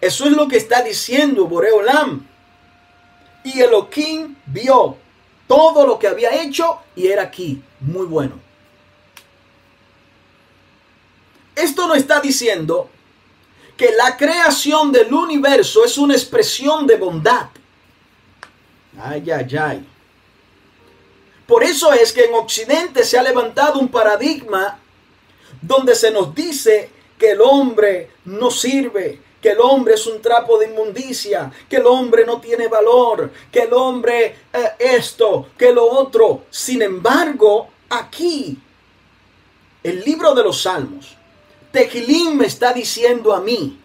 [0.00, 2.26] Eso es lo que está diciendo Boreolam.
[3.44, 4.96] Y Elohim vio
[5.46, 8.38] todo lo que había hecho y era aquí muy bueno.
[11.56, 12.88] Esto no está diciendo
[13.76, 17.48] que la creación del universo es una expresión de bondad.
[19.00, 19.86] Ay, ay, ay.
[21.46, 24.78] Por eso es que en Occidente se ha levantado un paradigma
[25.62, 30.58] donde se nos dice que el hombre no sirve, que el hombre es un trapo
[30.58, 35.86] de inmundicia, que el hombre no tiene valor, que el hombre eh, esto, que lo
[35.86, 36.44] otro.
[36.50, 38.58] Sin embargo, aquí,
[39.82, 41.16] el libro de los Salmos,
[41.72, 43.78] Tejilín me está diciendo a mí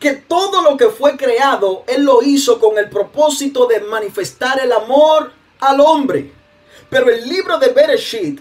[0.00, 4.72] que todo lo que fue creado, Él lo hizo con el propósito de manifestar el
[4.72, 6.32] amor al hombre.
[6.88, 8.40] Pero el libro de Bereshit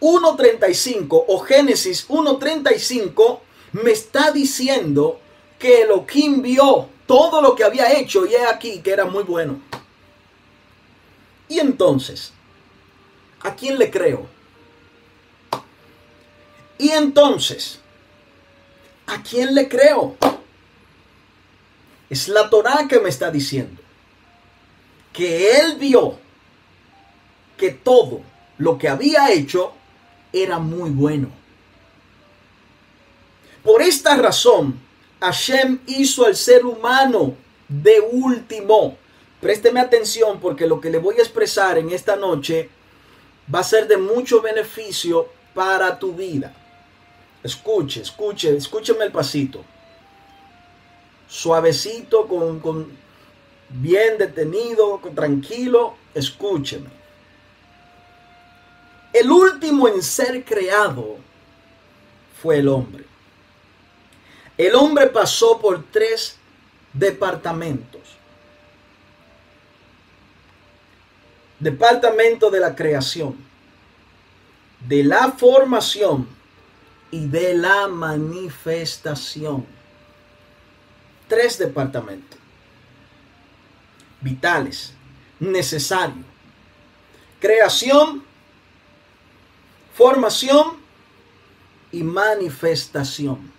[0.00, 3.40] 1.35 o Génesis 1.35
[3.72, 5.20] me está diciendo
[5.58, 9.60] que Elohim vio todo lo que había hecho y he aquí que era muy bueno.
[11.46, 12.32] Y entonces,
[13.42, 14.26] ¿a quién le creo?
[16.78, 17.80] Y entonces,
[19.06, 20.16] ¿a quién le creo?
[22.10, 23.80] Es la Torah que me está diciendo
[25.12, 26.18] que él vio
[27.56, 28.20] que todo
[28.58, 29.72] lo que había hecho
[30.32, 31.28] era muy bueno.
[33.62, 34.78] Por esta razón,
[35.20, 37.34] Hashem hizo al ser humano
[37.68, 38.98] de último.
[39.40, 42.68] Présteme atención porque lo que le voy a expresar en esta noche
[43.52, 46.52] va a ser de mucho beneficio para tu vida.
[47.42, 49.64] Escuche, escuche, escúcheme el pasito.
[51.28, 52.88] Suavecito, con, con
[53.68, 56.88] bien detenido, tranquilo, escúcheme.
[59.12, 61.16] El último en ser creado
[62.42, 63.04] fue el hombre.
[64.56, 66.36] El hombre pasó por tres
[66.92, 68.00] departamentos.
[71.58, 73.36] Departamento de la creación,
[74.86, 76.28] de la formación
[77.10, 79.64] y de la manifestación.
[81.28, 82.38] Tres departamentos
[84.24, 84.94] vitales,
[85.38, 86.24] necesarios.
[87.38, 88.24] Creación,
[89.94, 90.78] formación
[91.92, 93.52] y manifestación.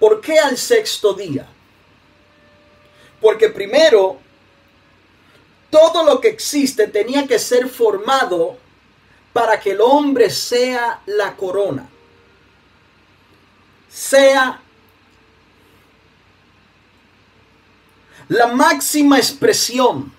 [0.00, 1.46] ¿Por qué al sexto día?
[3.20, 4.18] Porque primero,
[5.70, 8.58] todo lo que existe tenía que ser formado
[9.32, 11.88] para que el hombre sea la corona,
[13.88, 14.60] sea
[18.30, 20.12] la máxima expresión,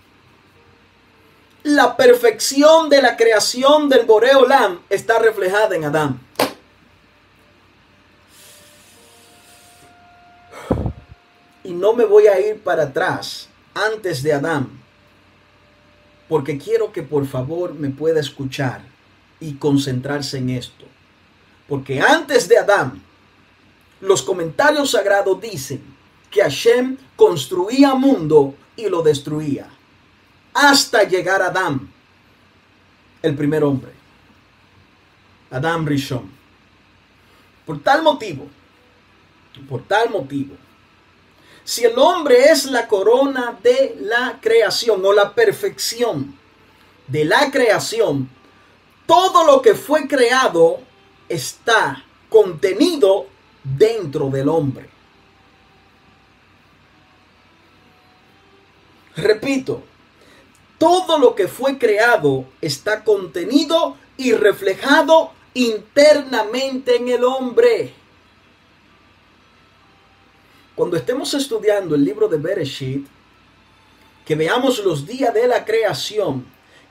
[1.63, 6.19] la perfección de la creación del Boreolam está reflejada en Adán.
[11.63, 14.67] Y no me voy a ir para atrás antes de Adán,
[16.27, 18.81] porque quiero que por favor me pueda escuchar
[19.39, 20.83] y concentrarse en esto.
[21.65, 23.01] Porque antes de Adán,
[24.01, 25.81] los comentarios sagrados dicen
[26.29, 29.69] que Hashem construía mundo y lo destruía.
[30.55, 31.87] Hasta llegar a Adán,
[33.21, 33.91] el primer hombre.
[35.51, 36.31] Adán Rishon.
[37.63, 38.47] Por tal motivo,
[39.69, 40.55] por tal motivo,
[41.63, 46.35] si el hombre es la corona de la creación o la perfección
[47.05, 48.27] de la creación,
[49.05, 50.79] todo lo que fue creado
[51.29, 53.27] está contenido
[53.63, 54.90] dentro del hombre.
[59.15, 59.83] Repito,
[60.77, 67.93] todo lo que fue creado está contenido y reflejado internamente en el hombre.
[70.75, 73.05] Cuando estemos estudiando el libro de Bereshit,
[74.25, 76.45] que veamos los días de la creación,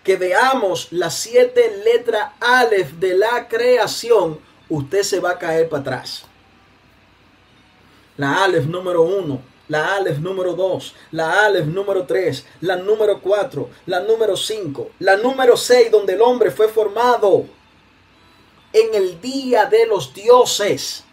[0.04, 5.80] que veamos las siete letras Aleph de la creación, usted se va a caer para
[5.80, 6.24] atrás.
[8.16, 9.40] La Aleph número uno,
[9.70, 15.16] la Aleph número 2, la Aleph número 3, la número 4, la número 5, la
[15.16, 17.46] número 6, donde el hombre fue formado
[18.72, 21.04] en el día de los dioses.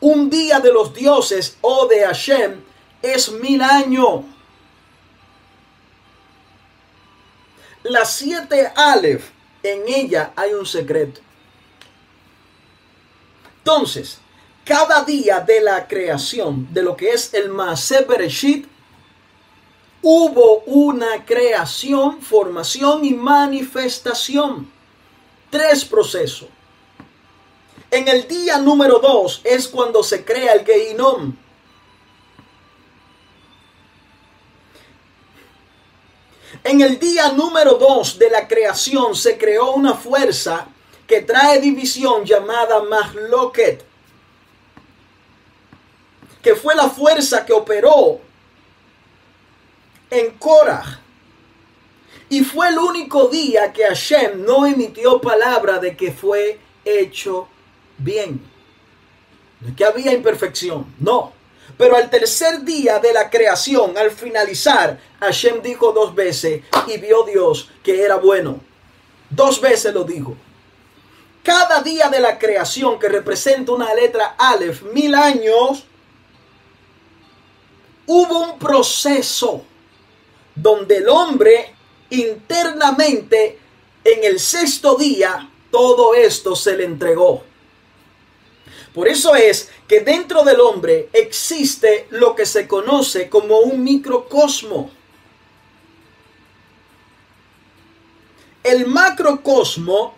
[0.00, 2.62] Un día de los dioses o de Hashem
[3.02, 4.22] es mil años.
[7.82, 9.28] Las siete Aleph,
[9.62, 11.20] en ella hay un secreto.
[13.58, 14.21] Entonces,
[14.64, 18.06] cada día de la creación, de lo que es el Maaseh
[20.02, 24.70] hubo una creación, formación y manifestación.
[25.50, 26.48] Tres procesos.
[27.90, 31.36] En el día número dos es cuando se crea el Geinom.
[36.64, 40.68] En el día número dos de la creación se creó una fuerza
[41.06, 43.91] que trae división llamada Mahloket
[46.42, 48.20] que fue la fuerza que operó
[50.10, 51.00] en Korah.
[52.28, 57.48] Y fue el único día que Hashem no emitió palabra de que fue hecho
[57.98, 58.40] bien.
[59.60, 61.32] No es que había imperfección, no.
[61.78, 67.24] Pero al tercer día de la creación, al finalizar, Hashem dijo dos veces y vio
[67.24, 68.60] Dios que era bueno.
[69.30, 70.36] Dos veces lo dijo.
[71.42, 75.86] Cada día de la creación que representa una letra Aleph, mil años,
[78.06, 79.64] hubo un proceso
[80.54, 81.74] donde el hombre
[82.10, 83.58] internamente
[84.04, 87.44] en el sexto día todo esto se le entregó.
[88.94, 94.90] Por eso es que dentro del hombre existe lo que se conoce como un microcosmo.
[98.62, 100.14] El macrocosmo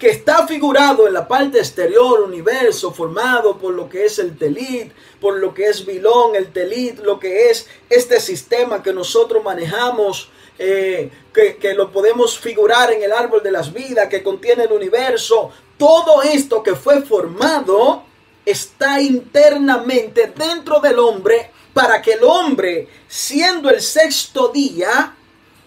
[0.00, 4.92] que está figurado en la parte exterior, universo, formado por lo que es el telit,
[5.20, 10.30] por lo que es Bilón, el telit, lo que es este sistema que nosotros manejamos,
[10.58, 14.72] eh, que, que lo podemos figurar en el árbol de las vidas, que contiene el
[14.72, 15.50] universo.
[15.76, 18.02] Todo esto que fue formado
[18.46, 25.14] está internamente dentro del hombre para que el hombre, siendo el sexto día,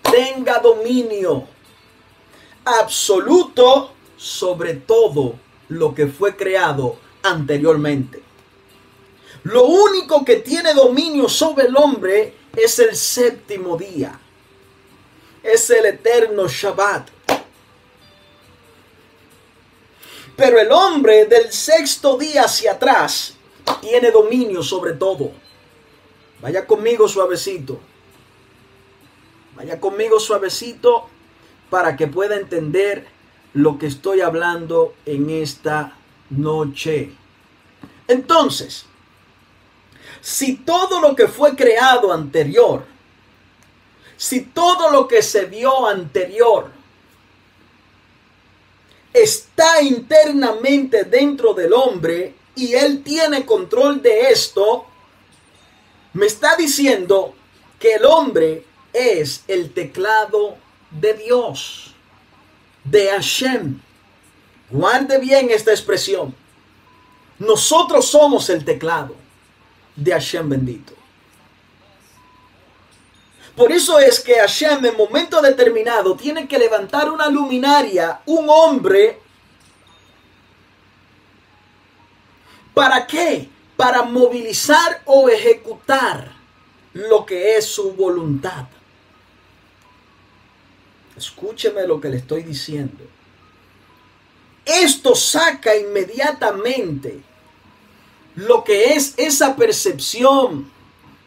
[0.01, 1.47] tenga dominio
[2.65, 3.92] absoluto
[4.23, 8.23] sobre todo lo que fue creado anteriormente.
[9.43, 14.17] Lo único que tiene dominio sobre el hombre es el séptimo día.
[15.43, 17.09] Es el eterno Shabbat.
[20.37, 23.33] Pero el hombre del sexto día hacia atrás
[23.81, 25.31] tiene dominio sobre todo.
[26.41, 27.77] Vaya conmigo suavecito.
[29.57, 31.09] Vaya conmigo suavecito
[31.69, 33.12] para que pueda entender
[33.53, 35.95] lo que estoy hablando en esta
[36.29, 37.11] noche.
[38.07, 38.85] Entonces,
[40.21, 42.85] si todo lo que fue creado anterior,
[44.17, 46.71] si todo lo que se vio anterior
[49.13, 54.85] está internamente dentro del hombre y él tiene control de esto,
[56.13, 57.35] me está diciendo
[57.79, 60.55] que el hombre es el teclado
[60.91, 61.92] de Dios,
[62.83, 63.79] de Hashem.
[64.69, 66.35] Guarde bien esta expresión.
[67.39, 69.15] Nosotros somos el teclado
[69.95, 70.93] de Hashem bendito.
[73.55, 79.19] Por eso es que Hashem en momento determinado tiene que levantar una luminaria, un hombre.
[82.73, 83.49] ¿Para qué?
[83.77, 86.31] Para movilizar o ejecutar
[86.93, 88.65] lo que es su voluntad.
[91.17, 93.03] Escúcheme lo que le estoy diciendo.
[94.65, 97.19] Esto saca inmediatamente
[98.35, 100.71] lo que es esa percepción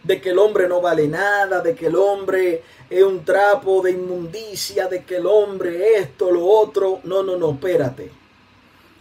[0.02, 3.92] de que el hombre no vale nada, de que el hombre es un trapo de
[3.92, 7.00] inmundicia, de que el hombre esto, lo otro.
[7.04, 8.10] No, no, no, espérate.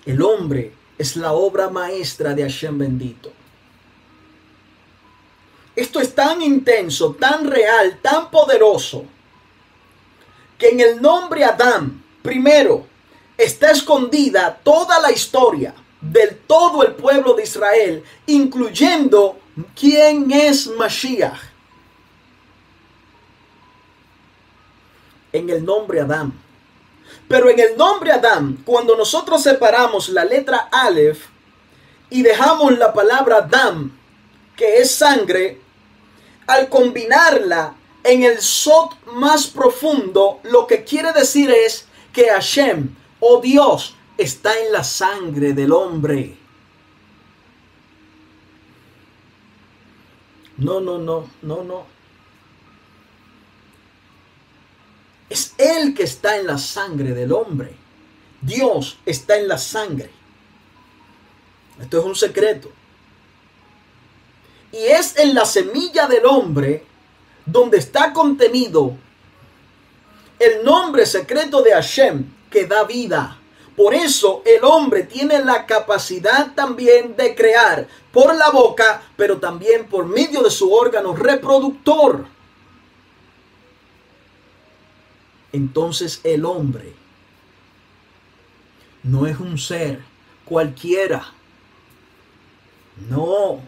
[0.05, 3.31] El hombre es la obra maestra de Hashem bendito.
[5.75, 9.05] Esto es tan intenso, tan real, tan poderoso,
[10.57, 12.85] que en el nombre Adán, primero,
[13.37, 19.39] está escondida toda la historia del todo el pueblo de Israel, incluyendo
[19.79, 21.39] quién es Mashiach.
[25.31, 26.33] En el nombre Adán.
[27.27, 31.25] Pero en el nombre Adán, cuando nosotros separamos la letra Aleph
[32.09, 33.91] y dejamos la palabra Adán,
[34.55, 35.59] que es sangre,
[36.47, 37.73] al combinarla
[38.05, 43.95] en el Sot más profundo, lo que quiere decir es que Hashem, o oh Dios,
[44.17, 46.37] está en la sangre del hombre.
[50.57, 51.85] No, no, no, no, no.
[55.27, 57.75] Es Él que está en la sangre del hombre.
[58.39, 60.11] Dios está en la sangre.
[61.81, 62.71] Esto es un secreto.
[64.71, 66.85] Y es en la semilla del hombre
[67.45, 68.95] donde está contenido
[70.39, 73.37] el nombre secreto de Hashem que da vida.
[73.75, 79.87] Por eso el hombre tiene la capacidad también de crear por la boca, pero también
[79.87, 82.25] por medio de su órgano reproductor.
[85.51, 86.93] Entonces el hombre
[89.03, 90.01] no es un ser
[90.45, 91.33] cualquiera.
[93.09, 93.59] No.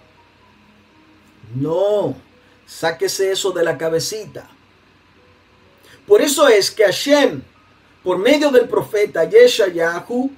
[1.56, 2.27] No.
[2.68, 4.48] Sáquese eso de la cabecita.
[6.06, 7.42] Por eso es que Hashem
[8.08, 10.32] por medio del profeta Yeshayahu,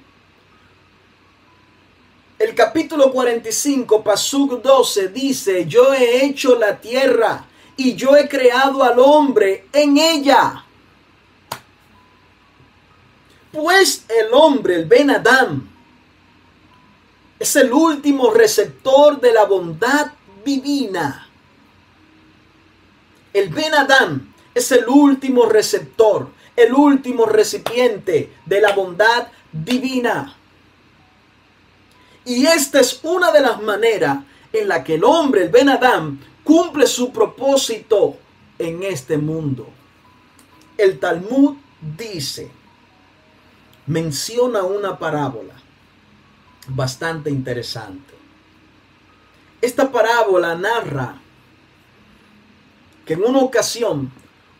[2.36, 7.44] el capítulo 45, Pasuk 12 dice, yo he hecho la tierra
[7.76, 10.64] y yo he creado al hombre en ella.
[13.52, 15.68] Pues el hombre, el Ben Adam,
[17.38, 20.10] es el último receptor de la bondad
[20.44, 21.29] divina.
[23.32, 26.28] El Ben Adam es el último receptor
[26.60, 30.36] el último recipiente de la bondad divina.
[32.24, 34.18] Y esta es una de las maneras
[34.52, 38.16] en la que el hombre, el Ben Adam, cumple su propósito
[38.58, 39.68] en este mundo.
[40.76, 41.56] El Talmud
[41.96, 42.50] dice,
[43.86, 45.54] menciona una parábola
[46.68, 48.14] bastante interesante.
[49.62, 51.20] Esta parábola narra
[53.14, 54.10] en una ocasión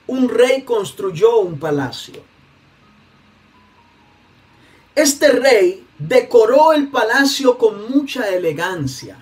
[0.07, 2.20] un rey construyó un palacio.
[4.94, 9.16] Este rey decoró el palacio con mucha elegancia.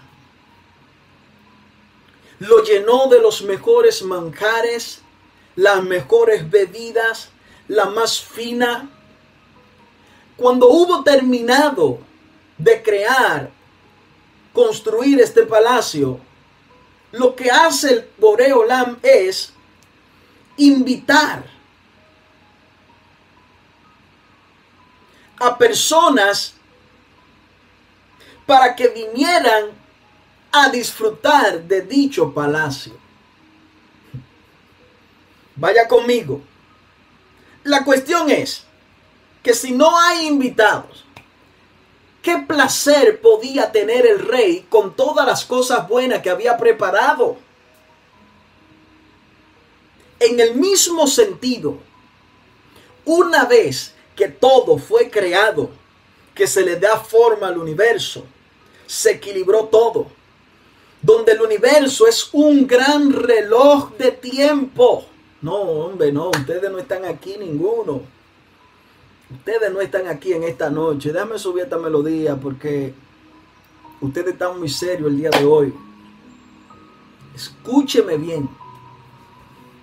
[2.39, 5.03] Lo llenó de los mejores manjares,
[5.57, 7.31] las mejores bebidas,
[7.67, 8.89] la más fina.
[10.37, 11.99] Cuando hubo terminado
[12.57, 13.51] de crear,
[14.55, 16.19] construir este palacio,
[17.13, 19.53] lo que hace el Boreolam es
[20.57, 21.45] invitar
[25.41, 26.55] a personas
[28.47, 29.71] para que vinieran
[30.51, 32.95] a disfrutar de dicho palacio.
[35.55, 36.41] Vaya conmigo.
[37.65, 38.65] La cuestión es
[39.43, 41.05] que si no hay invitados,
[42.29, 47.39] ¿qué placer podía tener el rey con todas las cosas buenas que había preparado?
[50.21, 51.79] En el mismo sentido,
[53.07, 55.71] una vez que todo fue creado,
[56.35, 58.27] que se le da forma al universo,
[58.87, 60.09] se equilibró todo.
[61.01, 65.07] Donde el universo es un gran reloj de tiempo.
[65.41, 68.03] No, hombre, no, ustedes no están aquí ninguno.
[69.31, 71.13] Ustedes no están aquí en esta noche.
[71.13, 72.95] Déjame subir esta melodía porque
[74.01, 75.75] ustedes están muy serios el día de hoy.
[77.35, 78.49] Escúcheme bien.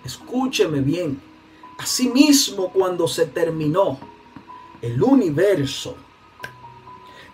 [0.03, 1.21] Escúcheme bien.
[1.77, 3.99] Asimismo, cuando se terminó
[4.81, 5.95] el universo,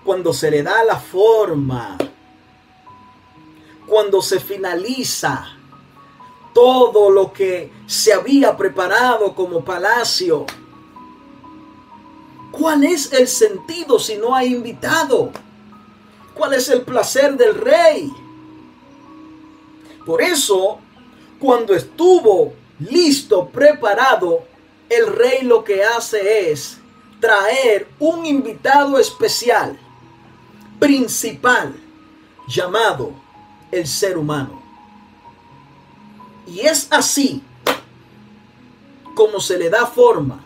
[0.03, 1.97] cuando se le da la forma,
[3.87, 5.57] cuando se finaliza
[6.53, 10.45] todo lo que se había preparado como palacio.
[12.51, 15.31] ¿Cuál es el sentido si no hay invitado?
[16.33, 18.11] ¿Cuál es el placer del rey?
[20.05, 20.79] Por eso,
[21.39, 24.43] cuando estuvo listo, preparado,
[24.89, 26.77] el rey lo que hace es
[27.19, 29.79] traer un invitado especial,
[30.79, 31.73] principal,
[32.47, 33.13] llamado
[33.71, 34.61] el ser humano.
[36.47, 37.41] Y es así
[39.15, 40.43] como se le da forma.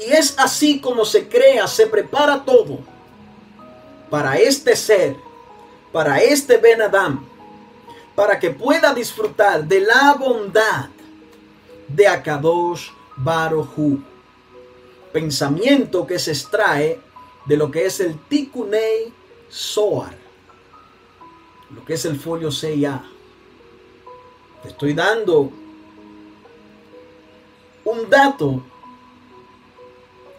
[0.00, 2.78] Y es así como se crea, se prepara todo
[4.08, 5.16] para este ser,
[5.92, 7.24] para este Ben Adam,
[8.14, 10.88] para que pueda disfrutar de la bondad
[11.88, 14.02] de Akadosh Baruchu
[15.12, 17.00] pensamiento que se extrae
[17.46, 19.12] de lo que es el Tikunei
[19.48, 20.14] Soar,
[21.74, 23.02] lo que es el folio 6A.
[24.62, 25.50] Te estoy dando
[27.84, 28.62] un dato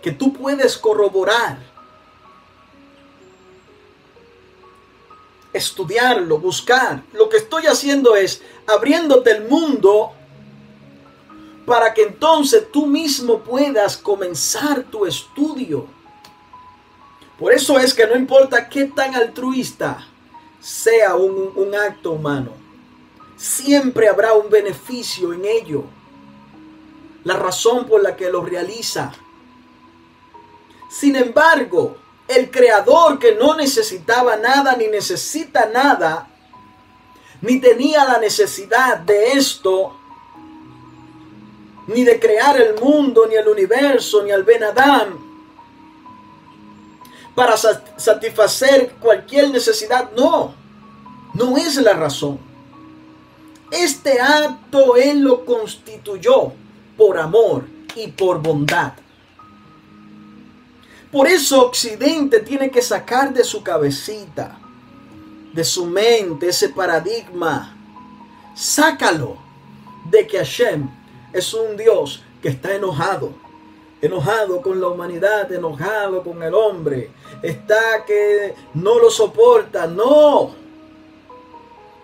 [0.01, 1.59] que tú puedes corroborar,
[5.53, 7.03] estudiarlo, buscar.
[7.13, 10.13] Lo que estoy haciendo es abriéndote el mundo
[11.65, 15.85] para que entonces tú mismo puedas comenzar tu estudio.
[17.37, 20.07] Por eso es que no importa qué tan altruista
[20.59, 22.51] sea un, un acto humano,
[23.35, 25.83] siempre habrá un beneficio en ello.
[27.23, 29.11] La razón por la que lo realiza.
[30.91, 31.95] Sin embargo,
[32.27, 36.27] el creador que no necesitaba nada ni necesita nada,
[37.39, 39.97] ni tenía la necesidad de esto,
[41.87, 45.17] ni de crear el mundo, ni el universo, ni al Ben Adam,
[47.35, 50.11] para satisfacer cualquier necesidad.
[50.11, 50.53] No,
[51.33, 52.37] no es la razón.
[53.71, 56.51] Este acto Él lo constituyó
[56.97, 57.63] por amor
[57.95, 58.91] y por bondad.
[61.11, 64.57] Por eso Occidente tiene que sacar de su cabecita,
[65.53, 67.75] de su mente, ese paradigma.
[68.55, 69.37] Sácalo
[70.09, 70.89] de que Hashem
[71.33, 73.33] es un Dios que está enojado.
[74.01, 77.11] Enojado con la humanidad, enojado con el hombre.
[77.43, 79.87] Está que no lo soporta.
[79.87, 80.55] No.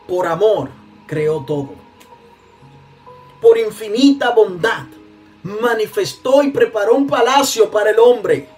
[0.05, 0.69] Por amor
[1.07, 1.69] creó todo.
[3.41, 4.85] Por infinita bondad
[5.43, 8.56] manifestó y preparó un palacio para el hombre.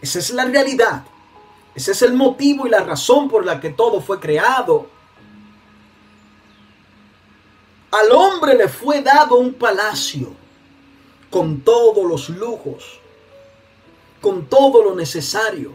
[0.00, 1.04] Esa es la realidad.
[1.74, 4.86] Ese es el motivo y la razón por la que todo fue creado.
[7.90, 10.32] Al hombre le fue dado un palacio
[11.30, 13.00] con todos los lujos,
[14.20, 15.72] con todo lo necesario,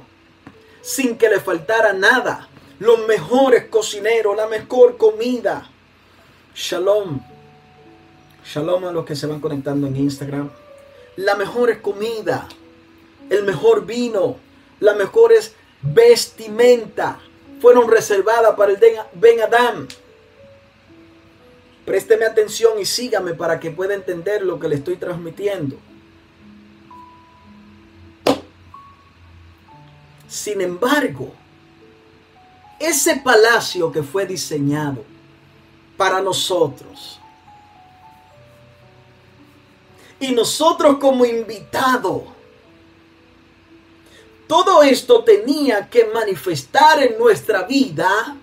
[0.82, 2.50] sin que le faltara nada.
[2.80, 5.70] Los mejores cocineros, la mejor comida.
[6.54, 7.22] Shalom.
[8.46, 10.50] Shalom a los que se van conectando en Instagram.
[11.16, 12.48] La mejor comida,
[13.34, 14.38] el mejor vino,
[14.80, 17.20] las mejores vestimenta
[17.60, 18.80] fueron reservadas para el
[19.14, 19.88] Ben Adam.
[21.86, 25.78] Présteme atención y sígame para que pueda entender lo que le estoy transmitiendo.
[30.28, 31.34] Sin embargo,
[32.80, 35.04] ese palacio que fue diseñado
[35.96, 37.20] para nosotros
[40.20, 42.33] y nosotros como invitado,
[44.54, 48.38] todo esto tenía que manifestar en nuestra vida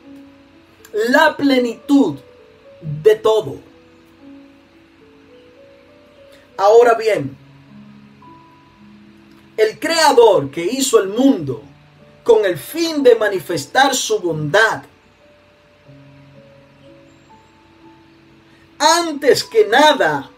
[1.09, 2.19] la plenitud
[2.81, 3.59] de todo.
[6.57, 7.37] Ahora bien,
[9.57, 11.63] el creador que hizo el mundo
[12.25, 14.83] con el fin de manifestar su bondad,
[18.81, 20.29] antes que nada,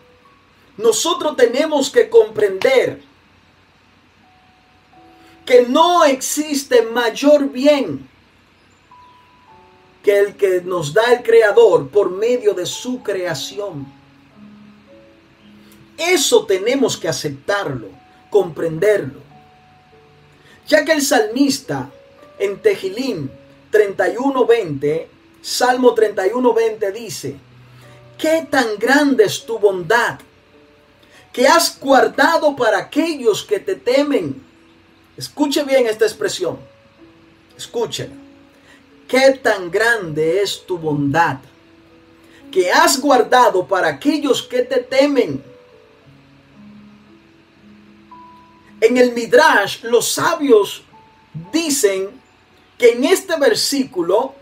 [0.76, 3.11] nosotros tenemos que comprender
[5.52, 8.08] que no existe mayor bien
[10.02, 13.86] que el que nos da el Creador por medio de su creación.
[15.98, 17.88] Eso tenemos que aceptarlo,
[18.30, 19.20] comprenderlo.
[20.68, 21.90] Ya que el salmista
[22.38, 23.30] en Tejilín
[23.70, 25.06] 31:20,
[25.42, 27.36] Salmo 31:20 dice,
[28.16, 30.18] qué tan grande es tu bondad
[31.30, 34.51] que has guardado para aquellos que te temen.
[35.16, 36.58] Escuche bien esta expresión.
[37.56, 38.14] Escúchela.
[39.08, 41.38] Qué tan grande es tu bondad
[42.50, 45.42] que has guardado para aquellos que te temen.
[48.80, 50.82] En el Midrash, los sabios
[51.52, 52.10] dicen
[52.78, 54.34] que en este versículo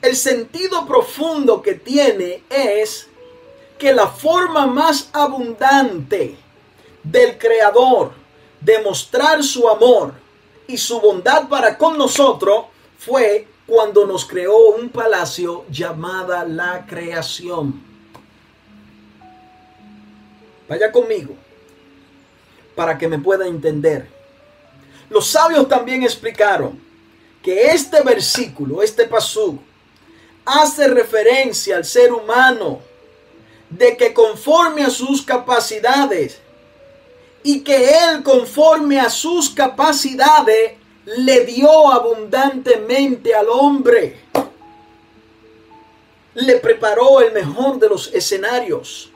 [0.00, 3.08] el sentido profundo que tiene es
[3.78, 6.36] que la forma más abundante
[7.02, 8.19] del Creador
[8.60, 10.14] de mostrar su amor
[10.66, 12.66] y su bondad para con nosotros
[12.98, 17.82] fue cuando nos creó un palacio llamada la creación.
[20.68, 21.34] Vaya conmigo
[22.74, 24.08] para que me pueda entender.
[25.08, 26.80] Los sabios también explicaron
[27.42, 29.58] que este versículo, este pasú,
[30.44, 32.80] hace referencia al ser humano
[33.68, 36.40] de que conforme a sus capacidades
[37.42, 40.74] y que Él conforme a sus capacidades
[41.04, 44.20] le dio abundantemente al hombre.
[46.34, 49.10] Le preparó el mejor de los escenarios.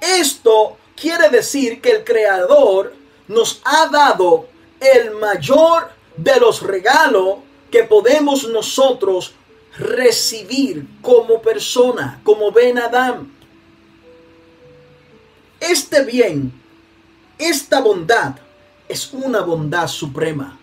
[0.00, 2.94] Esto quiere decir que el Creador
[3.28, 4.48] nos ha dado
[4.80, 7.38] el mayor de los regalos
[7.70, 9.34] que podemos nosotros
[9.76, 13.32] recibir como persona, como Ben Adam.
[15.60, 16.52] Este bien,
[17.38, 18.34] esta bondad,
[18.88, 20.58] es una bondad suprema.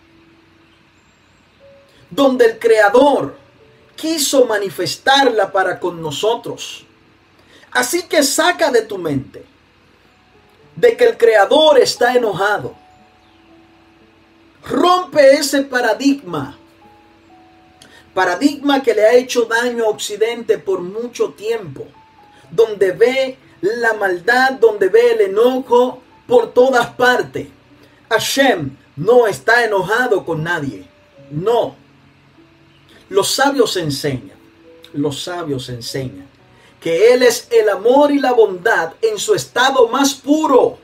[2.10, 3.36] Donde el Creador
[3.96, 6.84] quiso manifestarla para con nosotros.
[7.72, 9.44] Así que saca de tu mente
[10.76, 12.74] de que el Creador está enojado.
[14.64, 16.58] Rompe ese paradigma.
[18.14, 21.86] Paradigma que le ha hecho daño a Occidente por mucho tiempo.
[22.50, 27.48] Donde ve la maldad, donde ve el enojo por todas partes.
[28.08, 30.86] Hashem no está enojado con nadie.
[31.30, 31.76] No.
[33.08, 34.36] Los sabios enseñan,
[34.92, 36.26] los sabios enseñan
[36.80, 40.78] que Él es el amor y la bondad en su estado más puro.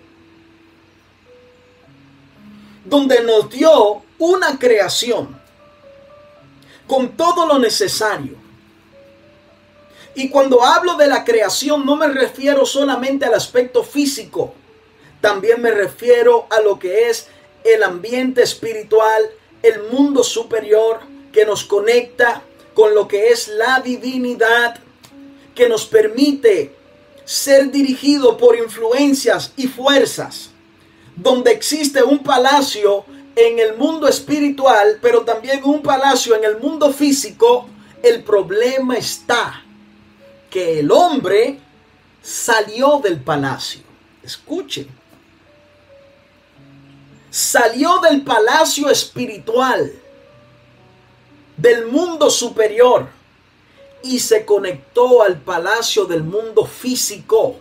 [2.84, 5.40] Donde nos dio una creación
[6.86, 8.42] con todo lo necesario
[10.14, 14.54] y cuando hablo de la creación no me refiero solamente al aspecto físico,
[15.22, 17.28] también me refiero a lo que es
[17.62, 19.22] el ambiente espiritual,
[19.62, 20.98] el mundo superior
[21.32, 22.42] que nos conecta
[22.74, 24.80] con lo que es la divinidad,
[25.54, 26.74] que nos permite
[27.24, 30.50] ser dirigido por influencias y fuerzas,
[31.14, 33.04] donde existe un palacio
[33.36, 37.68] en el mundo espiritual, pero también un palacio en el mundo físico,
[38.02, 39.62] el problema está
[40.50, 41.60] que el hombre
[42.20, 43.82] salió del palacio.
[44.24, 44.88] Escuche.
[47.32, 49.90] Salió del palacio espiritual,
[51.56, 53.08] del mundo superior,
[54.02, 57.56] y se conectó al palacio del mundo físico.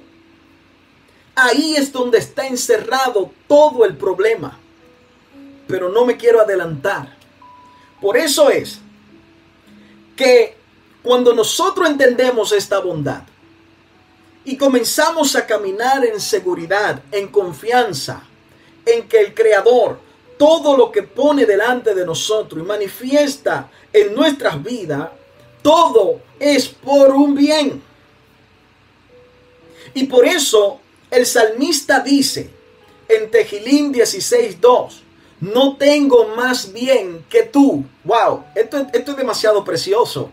[1.36, 4.59] Ahí es donde está encerrado todo el problema.
[5.69, 7.15] Pero no me quiero adelantar.
[8.01, 8.78] Por eso es
[10.17, 10.57] que
[11.01, 13.22] cuando nosotros entendemos esta bondad
[14.43, 18.24] y comenzamos a caminar en seguridad, en confianza,
[18.86, 20.00] en que el Creador
[20.42, 25.12] todo lo que pone delante de nosotros y manifiesta en nuestras vidas,
[25.62, 27.80] todo es por un bien.
[29.94, 30.80] Y por eso
[31.12, 32.50] el salmista dice
[33.08, 35.02] en Tejilín 16.2,
[35.42, 37.86] no tengo más bien que tú.
[38.04, 40.32] Wow, esto, esto es demasiado precioso.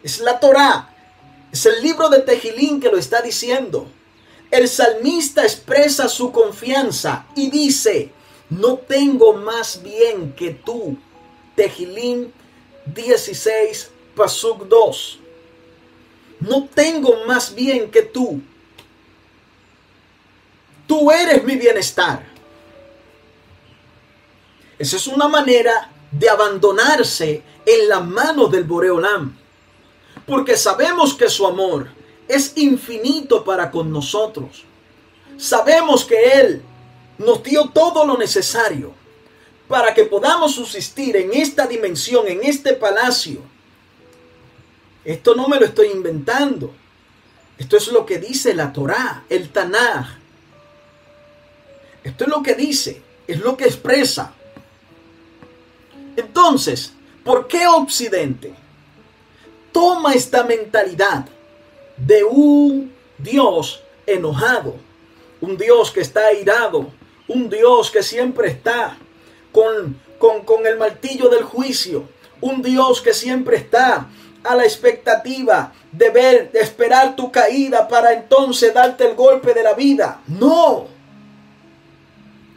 [0.00, 0.94] Es la Torá.
[1.50, 3.88] Es el libro de Tejilín que lo está diciendo.
[4.50, 8.10] El salmista expresa su confianza y dice,
[8.48, 10.96] no tengo más bien que tú.
[11.54, 12.32] Tejilín
[12.86, 15.18] 16, Pasuk 2.
[16.40, 18.40] No tengo más bien que tú.
[20.86, 22.24] Tú eres mi bienestar.
[24.78, 29.36] Esa es una manera de abandonarse en las manos del Boreolam.
[30.26, 31.97] Porque sabemos que su amor
[32.28, 34.64] es infinito para con nosotros.
[35.38, 36.62] Sabemos que Él
[37.16, 38.92] nos dio todo lo necesario
[39.66, 43.40] para que podamos subsistir en esta dimensión, en este palacio.
[45.04, 46.72] Esto no me lo estoy inventando.
[47.56, 50.18] Esto es lo que dice la Torá, el Tanaj.
[52.04, 54.32] Esto es lo que dice, es lo que expresa.
[56.16, 56.92] Entonces,
[57.24, 58.54] ¿por qué Occidente
[59.72, 61.26] toma esta mentalidad
[61.98, 64.76] de un Dios enojado,
[65.40, 66.90] un Dios que está airado,
[67.26, 68.96] un Dios que siempre está
[69.52, 72.08] con, con, el martillo del juicio,
[72.40, 74.08] un Dios que siempre está
[74.44, 79.62] a la expectativa de ver, de esperar tu caída para entonces darte el golpe de
[79.62, 80.20] la vida.
[80.26, 80.86] No.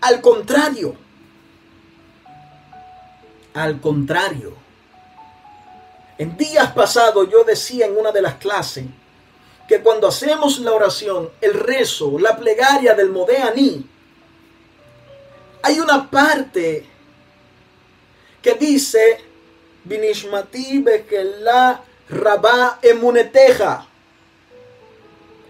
[0.02, 0.96] Al contrario.
[3.54, 4.54] Al contrario.
[6.18, 8.86] En días pasados yo decía en una de las clases
[9.68, 13.86] que cuando hacemos la oración, el rezo, la plegaria del Modeaní,
[15.64, 16.86] hay una parte
[18.42, 19.20] que dice,
[19.84, 20.84] Binishmati
[21.42, 23.88] la Rabá Emuneteja.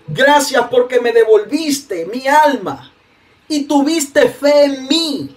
[0.07, 2.91] Gracias porque me devolviste mi alma
[3.47, 5.35] y tuviste fe en mí.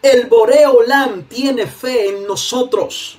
[0.00, 3.18] El Boreolam tiene fe en nosotros.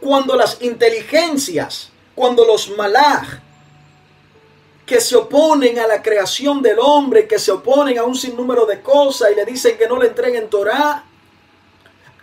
[0.00, 3.40] Cuando las inteligencias, cuando los malaj
[4.84, 8.80] que se oponen a la creación del hombre, que se oponen a un sinnúmero de
[8.80, 11.04] cosas y le dicen que no le entreguen Torah,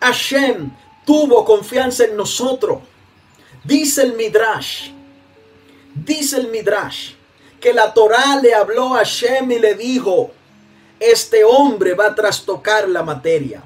[0.02, 0.70] Hashem
[1.06, 2.80] tuvo confianza en nosotros.
[3.64, 4.92] Dice el Midrash,
[5.96, 7.14] dice el Midrash,
[7.60, 10.32] que la Torah le habló a Hashem y le dijo,
[11.00, 13.64] este hombre va a trastocar la materia.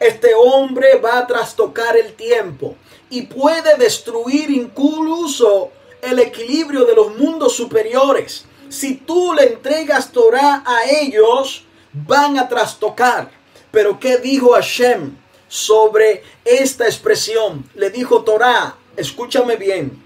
[0.00, 2.76] Este hombre va a trastocar el tiempo
[3.10, 5.70] y puede destruir incluso
[6.02, 8.44] el equilibrio de los mundos superiores.
[8.68, 13.30] Si tú le entregas Torah a ellos, van a trastocar.
[13.70, 15.16] Pero ¿qué dijo Hashem?
[15.48, 17.68] sobre esta expresión.
[17.74, 20.00] Le dijo Torah, escúchame bien,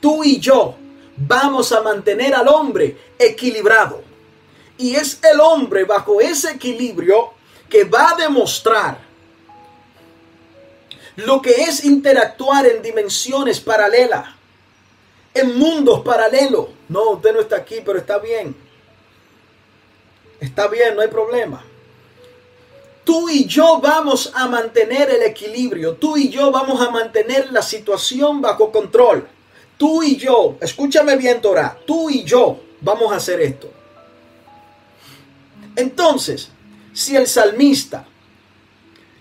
[0.00, 0.74] tú y yo
[1.16, 4.02] vamos a mantener al hombre equilibrado.
[4.76, 7.30] Y es el hombre bajo ese equilibrio
[7.68, 8.98] que va a demostrar
[11.16, 14.28] lo que es interactuar en dimensiones paralelas,
[15.34, 16.68] en mundos paralelos.
[16.88, 18.54] No, usted no está aquí, pero está bien.
[20.40, 21.64] Está bien, no hay problema.
[23.04, 25.94] Tú y yo vamos a mantener el equilibrio.
[25.94, 29.26] Tú y yo vamos a mantener la situación bajo control.
[29.76, 31.76] Tú y yo, escúchame bien, Torah.
[31.86, 33.70] Tú y yo vamos a hacer esto.
[35.74, 36.50] Entonces,
[36.92, 38.06] si el salmista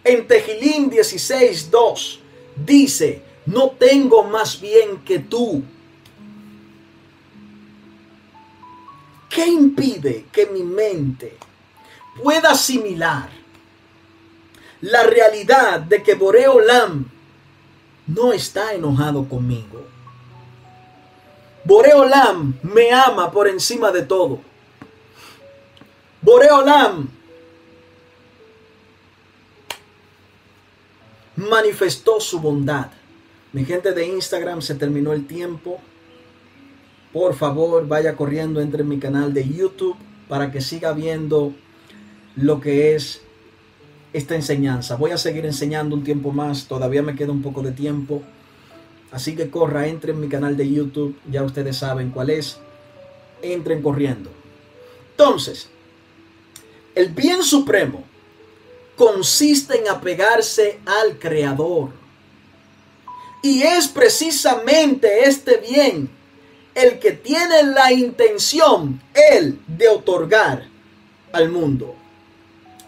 [0.03, 2.19] en Tejilín 16, 2
[2.65, 5.63] dice, no tengo más bien que tú.
[9.29, 11.37] ¿Qué impide que mi mente
[12.21, 13.29] pueda asimilar
[14.81, 17.05] la realidad de que Boreolam
[18.07, 19.85] no está enojado conmigo.
[21.63, 24.39] Boreolam me ama por encima de todo.
[26.21, 27.09] Boreolam
[31.49, 32.87] manifestó su bondad.
[33.53, 35.79] Mi gente de Instagram se terminó el tiempo.
[37.11, 39.97] Por favor, vaya corriendo entre mi canal de YouTube
[40.29, 41.53] para que siga viendo
[42.35, 43.21] lo que es
[44.13, 44.95] esta enseñanza.
[44.95, 48.21] Voy a seguir enseñando un tiempo más, todavía me queda un poco de tiempo.
[49.11, 52.59] Así que corra, entre en mi canal de YouTube, ya ustedes saben cuál es.
[53.41, 54.29] Entren corriendo.
[55.11, 55.69] Entonces,
[56.95, 58.03] el bien supremo
[58.95, 61.89] consiste en apegarse al Creador.
[63.43, 66.09] Y es precisamente este bien
[66.75, 70.67] el que tiene la intención, él, de otorgar
[71.31, 71.95] al mundo,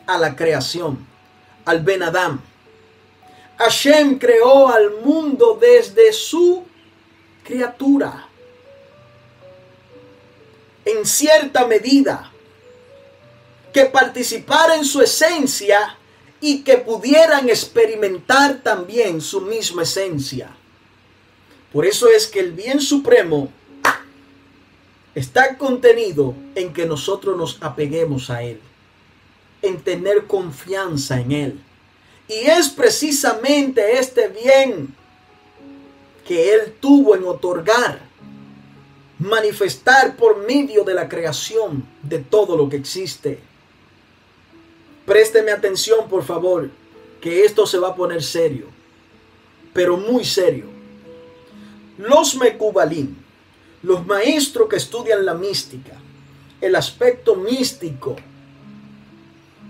[0.06, 1.14] a la creación
[1.66, 2.41] al Ben Adam.
[3.58, 6.64] Hashem creó al mundo desde su
[7.43, 8.28] criatura.
[10.86, 12.32] En cierta medida,
[13.74, 15.97] que participara en su esencia
[16.39, 20.55] y que pudieran experimentar también su misma esencia.
[21.71, 23.49] Por eso es que el bien supremo
[25.15, 28.59] está contenido en que nosotros nos apeguemos a Él
[29.63, 31.59] en tener confianza en Él.
[32.28, 34.93] Y es precisamente este bien
[36.28, 38.01] que Él tuvo en otorgar
[39.19, 43.39] manifestar por medio de la creación de todo lo que existe.
[45.06, 46.70] Présteme atención, por favor,
[47.20, 48.68] que esto se va a poner serio,
[49.74, 50.66] pero muy serio.
[51.97, 53.16] Los Mekubalim,
[53.82, 55.93] los maestros que estudian la mística,
[56.62, 58.16] el aspecto místico,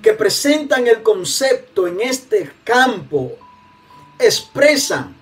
[0.04, 3.32] que presentan el concepto en este campo,
[4.20, 5.16] expresan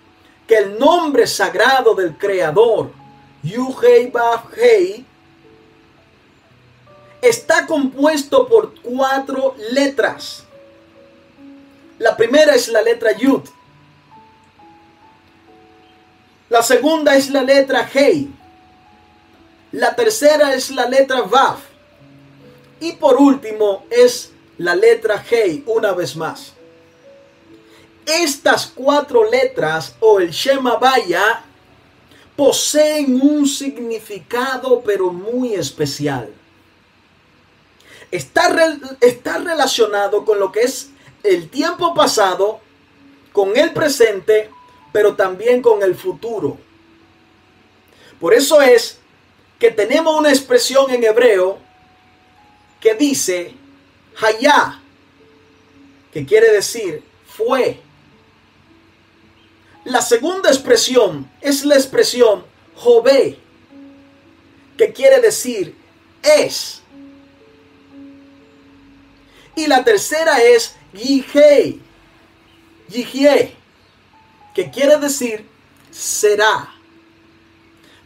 [0.47, 2.91] que el nombre sagrado del Creador,
[3.43, 4.11] Yuhei
[4.57, 5.05] Hei,
[7.21, 10.43] está compuesto por cuatro letras.
[11.99, 13.43] La primera es la letra Yud.
[16.49, 18.29] La segunda es la letra Hei.
[19.71, 21.59] La tercera es la letra Vav.
[22.79, 26.53] Y por último es la letra Hei una vez más.
[28.05, 31.43] Estas cuatro letras o el Shema Vaya
[32.35, 36.40] poseen un significado pero muy especial.
[38.11, 38.53] Está,
[38.99, 40.89] está relacionado con lo que es
[41.23, 42.59] el tiempo pasado,
[43.31, 44.49] con el presente,
[44.91, 46.57] pero también con el futuro.
[48.19, 48.99] Por eso es
[49.57, 51.57] que tenemos una expresión en hebreo
[52.79, 53.53] que dice
[54.21, 54.81] Hayá,
[56.11, 57.79] que quiere decir fue.
[59.85, 62.43] La segunda expresión es la expresión
[62.75, 63.39] Jové,
[64.77, 65.75] que quiere decir
[66.21, 66.80] es.
[69.55, 71.81] Y la tercera es Yihei,
[72.89, 73.55] Yihye,
[74.53, 75.45] que quiere decir
[75.91, 76.73] será.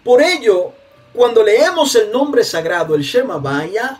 [0.04, 0.74] Por ello,
[1.14, 4.00] cuando leemos el nombre sagrado, el Shema Vaya,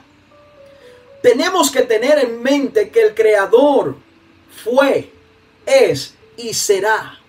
[1.22, 3.96] tenemos que tener en mente que el Creador
[4.64, 5.12] fue,
[5.66, 7.20] es y será.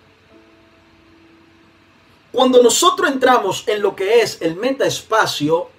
[2.31, 5.69] Cuando nosotros entramos en lo que es el metaespacio,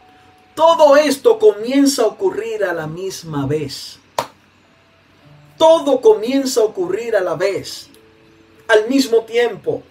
[0.56, 3.98] todo esto comienza a ocurrir a la misma vez.
[5.58, 7.88] Todo comienza a ocurrir a la vez,
[8.68, 9.82] al mismo tiempo.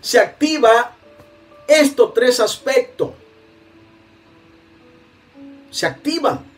[0.00, 0.94] Se activa
[1.66, 3.10] estos tres aspectos.
[5.70, 6.56] Se activan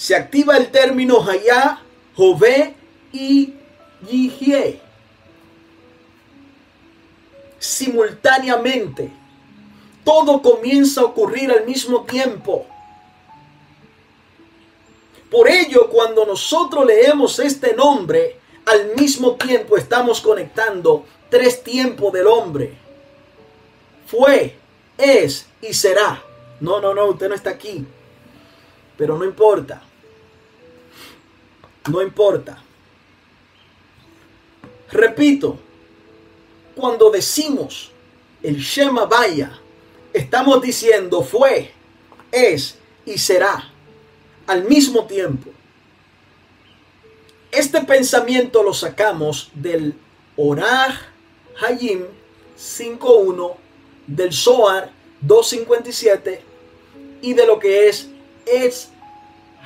[0.00, 1.82] se activa el término Hayá,
[2.16, 2.74] Jové
[3.12, 3.52] y
[4.08, 4.80] Yihye.
[7.58, 9.12] Simultáneamente,
[10.02, 12.66] todo comienza a ocurrir al mismo tiempo.
[15.30, 22.26] Por ello, cuando nosotros leemos este nombre, al mismo tiempo estamos conectando tres tiempos del
[22.26, 22.76] hombre.
[24.06, 24.56] Fue,
[24.98, 26.20] es y será.
[26.60, 27.86] No, no, no, usted no está aquí.
[28.96, 29.82] Pero no importa.
[31.88, 32.62] No importa.
[34.90, 35.58] Repito,
[36.74, 37.92] cuando decimos
[38.42, 39.56] el Shema Vaya,
[40.12, 41.70] estamos diciendo fue,
[42.32, 42.76] es
[43.06, 43.69] y será
[44.46, 45.50] al mismo tiempo.
[47.50, 49.94] Este pensamiento lo sacamos del
[50.36, 51.00] Orah
[51.60, 52.04] Hayim
[52.56, 53.54] 5.1,
[54.06, 54.92] del Zohar
[55.26, 56.40] 2.57
[57.22, 58.08] y de lo que es
[58.46, 58.90] Es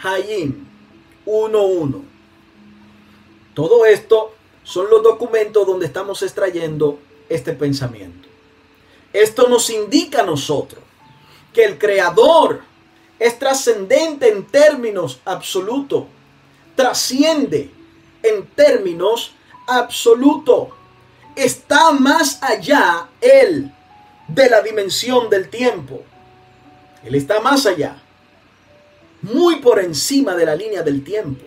[0.02, 0.66] Hayim
[1.26, 2.02] 1.1.
[3.54, 6.98] Todo esto son los documentos donde estamos extrayendo
[7.28, 8.28] este pensamiento.
[9.12, 10.82] Esto nos indica a nosotros
[11.52, 12.62] que el creador
[13.18, 16.04] es trascendente en términos absolutos,
[16.74, 17.70] trasciende
[18.22, 19.32] en términos
[19.66, 20.68] absolutos,
[21.36, 23.72] está más allá él
[24.28, 26.02] de la dimensión del tiempo.
[27.04, 28.00] Él está más allá
[29.32, 31.44] muy por encima de la línea del tiempo.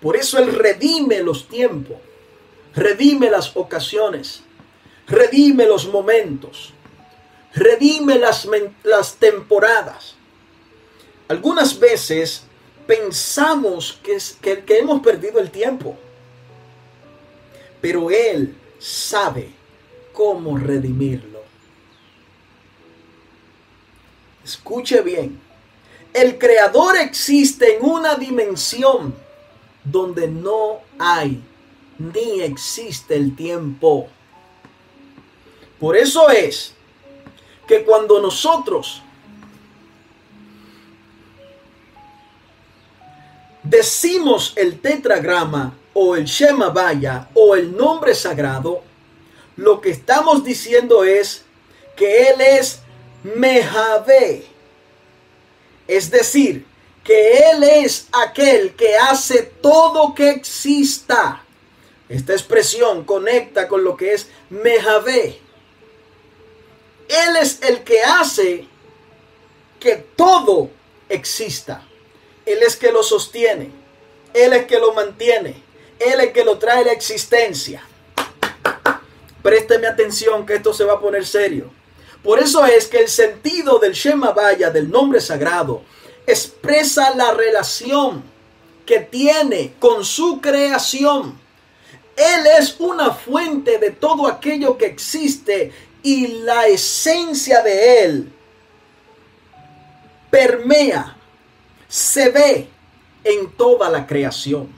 [0.00, 1.98] Por eso Él redime los tiempos,
[2.74, 4.42] redime las ocasiones,
[5.06, 6.72] redime los momentos,
[7.54, 8.48] redime las,
[8.84, 10.15] las temporadas.
[11.28, 12.44] Algunas veces
[12.86, 14.18] pensamos que,
[14.64, 15.96] que, hemos perdido el tiempo,
[17.80, 19.50] pero Él sabe
[20.12, 21.42] cómo redimirlo.
[24.44, 25.46] Escuche bien
[26.16, 29.14] el creador existe en una dimensión
[29.84, 31.42] donde no hay
[31.98, 34.08] ni existe el tiempo.
[35.78, 36.72] Por eso es
[37.68, 39.02] que cuando nosotros
[43.68, 48.82] decimos el tetragrama o el Shema Vaya o el nombre sagrado,
[49.56, 51.42] lo que estamos diciendo es
[51.96, 52.80] que Él es
[53.22, 54.56] Mejave
[55.88, 56.66] es decir,
[57.04, 61.42] que Él es aquel que hace todo que exista.
[62.08, 65.40] Esta expresión conecta con lo que es Mejavé.
[67.08, 68.66] Él es el que hace
[69.78, 70.70] que todo
[71.08, 71.85] exista.
[72.46, 73.70] Él es que lo sostiene.
[74.32, 75.62] Él es que lo mantiene.
[75.98, 77.82] Él es que lo trae la existencia.
[79.42, 81.70] Présteme atención que esto se va a poner serio.
[82.22, 85.82] Por eso es que el sentido del Shema Vaya, del nombre sagrado,
[86.26, 88.24] expresa la relación
[88.84, 91.38] que tiene con su creación.
[92.16, 95.72] Él es una fuente de todo aquello que existe
[96.02, 98.32] y la esencia de Él
[100.30, 101.15] permea,
[101.88, 102.68] se ve
[103.24, 104.68] en toda la creación.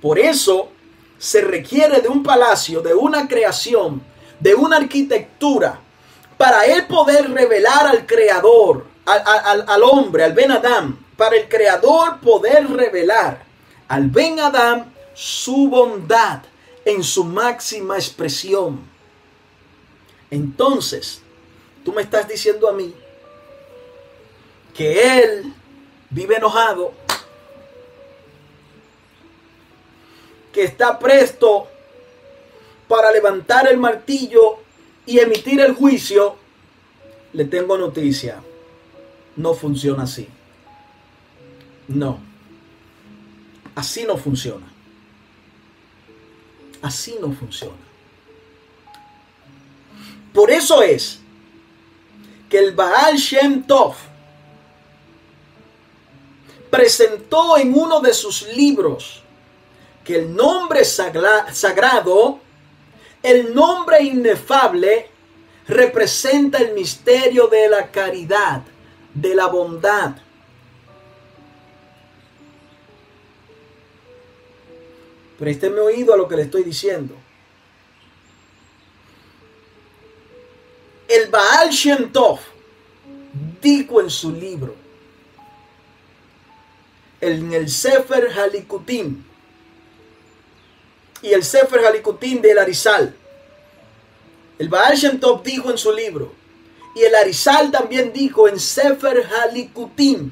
[0.00, 0.68] Por eso
[1.18, 4.02] se requiere de un palacio, de una creación,
[4.40, 5.80] de una arquitectura,
[6.36, 12.68] para él poder revelar al creador, al, hombre, al Ben Adam, para el creador poder
[12.70, 13.44] revelar
[13.88, 16.42] al Ben Adam su bondad
[16.84, 18.80] en su máxima expresión.
[20.30, 21.22] Entonces,
[21.84, 22.92] tú me estás diciendo a mí
[24.74, 25.54] que él
[26.14, 26.92] vive enojado,
[30.52, 31.66] que está presto
[32.86, 34.58] para levantar el martillo
[35.04, 36.36] y emitir el juicio,
[37.32, 38.40] le tengo noticia.
[39.34, 40.28] No funciona así.
[41.88, 42.20] No.
[43.74, 44.66] Así no funciona.
[46.80, 47.74] Así no funciona.
[50.32, 51.18] Por eso es
[52.48, 53.96] que el Baal Shem Tov
[56.74, 59.22] presentó en uno de sus libros
[60.02, 62.40] que el nombre sagrado,
[63.22, 65.08] el nombre inefable,
[65.68, 68.62] representa el misterio de la caridad,
[69.14, 70.16] de la bondad.
[75.38, 77.14] Présteme oído a lo que le estoy diciendo.
[81.06, 82.40] El Baal Shem Tov
[83.62, 84.83] dijo en su libro
[87.20, 89.22] en el Sefer Halikutim
[91.22, 93.14] y el Sefer Halikutim del Arizal.
[94.58, 96.32] El Baal Shem Tov dijo en su libro,
[96.94, 100.30] y el Arizal también dijo en Sefer Halikutim,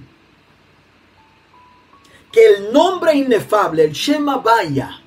[2.30, 5.00] que el nombre inefable, el Shema Baya,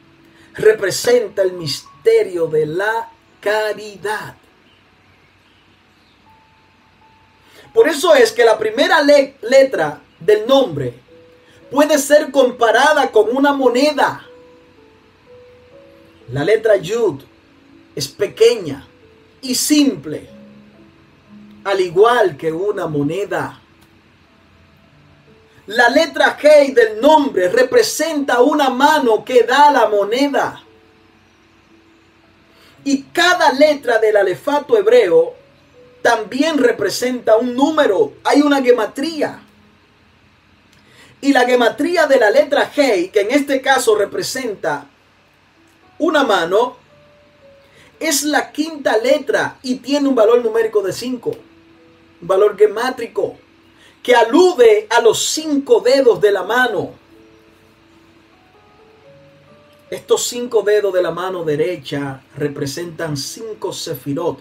[0.53, 3.09] representa el misterio de la
[3.39, 4.35] caridad.
[7.73, 11.04] Por eso es que la primera letra del nombre
[11.71, 14.25] puede ser comparada con una moneda.
[16.31, 17.21] La letra Yud
[17.95, 18.87] es pequeña
[19.41, 20.27] y simple,
[21.63, 23.61] al igual que una moneda.
[25.67, 30.61] La letra G del nombre representa una mano que da la moneda.
[32.83, 35.33] Y cada letra del alefato hebreo
[36.03, 38.13] también representa un número.
[38.23, 39.44] Hay una gematría.
[41.21, 44.87] Y la gematría de la letra G, que en este caso representa
[45.97, 46.77] una mano,
[47.99, 51.29] es la quinta letra y tiene un valor numérico de 5.
[52.21, 53.37] Un valor gemátrico
[54.05, 56.91] que alude a los cinco dedos de la mano.
[59.89, 64.37] Estos cinco dedos de la mano derecha representan cinco sefirot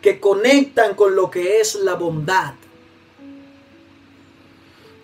[0.00, 2.54] que conectan con lo que es la bondad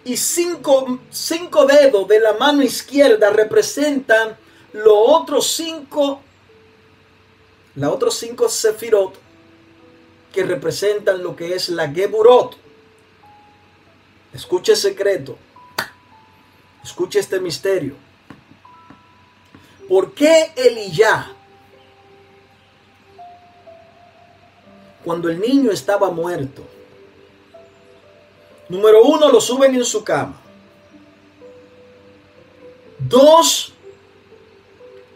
[0.08, 4.38] y cinco, cinco dedos de la mano izquierda representan
[4.72, 6.22] los otros cinco,
[7.74, 9.18] los otros cinco sefirot
[10.32, 12.56] que representan lo que es la Geburot.
[14.32, 15.36] Escuche secreto.
[16.82, 17.94] Escuche este misterio.
[19.90, 21.32] ¿Por qué Eliyah,
[25.04, 26.62] cuando el niño estaba muerto,
[28.68, 30.40] Número uno, lo suben en su cama.
[32.98, 33.72] Dos,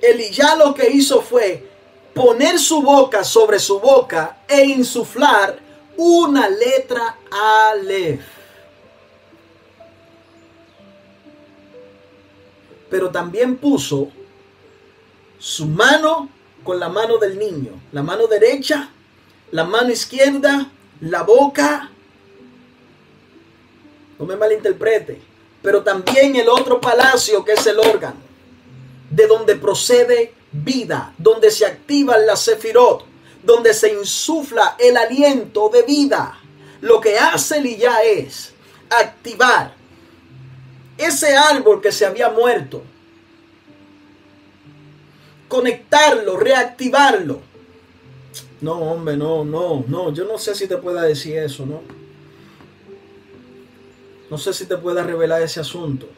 [0.00, 1.68] Eliyah lo que hizo fue
[2.14, 5.58] poner su boca sobre su boca e insuflar
[5.96, 8.24] una letra Aleph.
[12.88, 14.08] Pero también puso
[15.38, 16.28] su mano
[16.62, 18.90] con la mano del niño, la mano derecha,
[19.50, 20.70] la mano izquierda,
[21.00, 21.90] la boca
[24.22, 25.20] no me malinterprete,
[25.60, 28.20] pero también el otro palacio que es el órgano,
[29.10, 33.04] de donde procede vida, donde se activa la sefirot,
[33.42, 36.38] donde se insufla el aliento de vida.
[36.82, 38.52] Lo que hace ya es
[38.90, 39.74] activar
[40.96, 42.84] ese árbol que se había muerto,
[45.48, 47.40] conectarlo, reactivarlo.
[48.60, 52.01] No, hombre, no, no, no, yo no sé si te pueda decir eso, ¿no?
[54.32, 56.08] No sé si te pueda revelar ese asunto.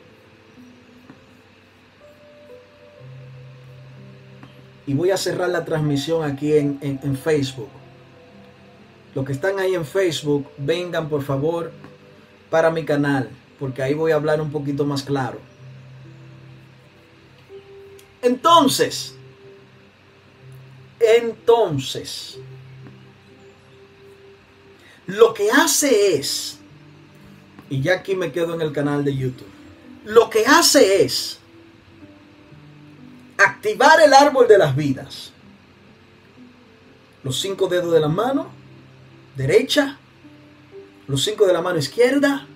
[4.86, 7.70] Y voy a cerrar la transmisión aquí en, en, en Facebook.
[9.16, 11.72] Los que están ahí en Facebook, vengan por favor
[12.50, 15.40] para mi canal, porque ahí voy a hablar un poquito más claro.
[18.22, 19.16] Entonces,
[21.00, 22.38] entonces,
[25.08, 26.60] lo que hace es,
[27.70, 29.48] y ya aquí me quedo en el canal de YouTube,
[30.04, 31.38] lo que hace es
[33.38, 35.30] activar el árbol de las vidas.
[37.22, 38.50] Los cinco dedos de la mano
[39.34, 39.98] derecha,
[41.08, 42.46] los cinco de la mano izquierda,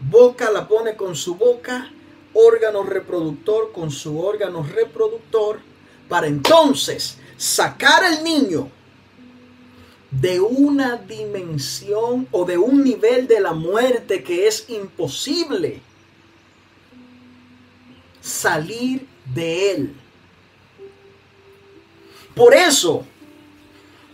[0.00, 1.90] boca la pone con su boca,
[2.34, 5.60] órgano reproductor con su órgano reproductor,
[6.08, 8.70] para entonces sacar al niño
[10.20, 15.80] de una dimensión o de un nivel de la muerte que es imposible
[18.20, 19.94] salir de él.
[22.34, 23.04] Por eso,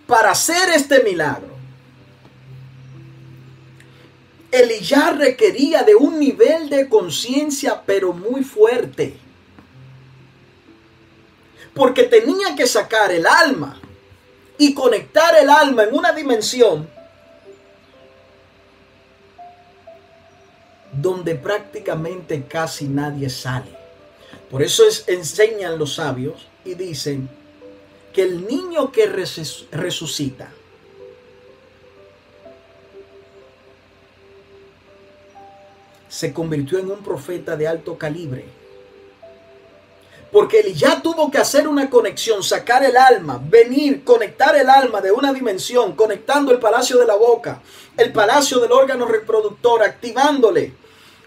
[0.06, 1.54] para hacer este milagro,
[4.50, 9.16] Elías requería de un nivel de conciencia pero muy fuerte.
[11.74, 13.80] Porque tenía que sacar el alma
[14.58, 16.88] y conectar el alma en una dimensión
[20.92, 23.76] donde prácticamente casi nadie sale.
[24.50, 27.28] Por eso es, enseñan los sabios y dicen
[28.12, 30.52] que el niño que resucita
[36.08, 38.44] se convirtió en un profeta de alto calibre.
[40.34, 45.00] Porque él ya tuvo que hacer una conexión, sacar el alma, venir, conectar el alma
[45.00, 47.62] de una dimensión, conectando el palacio de la boca,
[47.96, 50.72] el palacio del órgano reproductor, activándole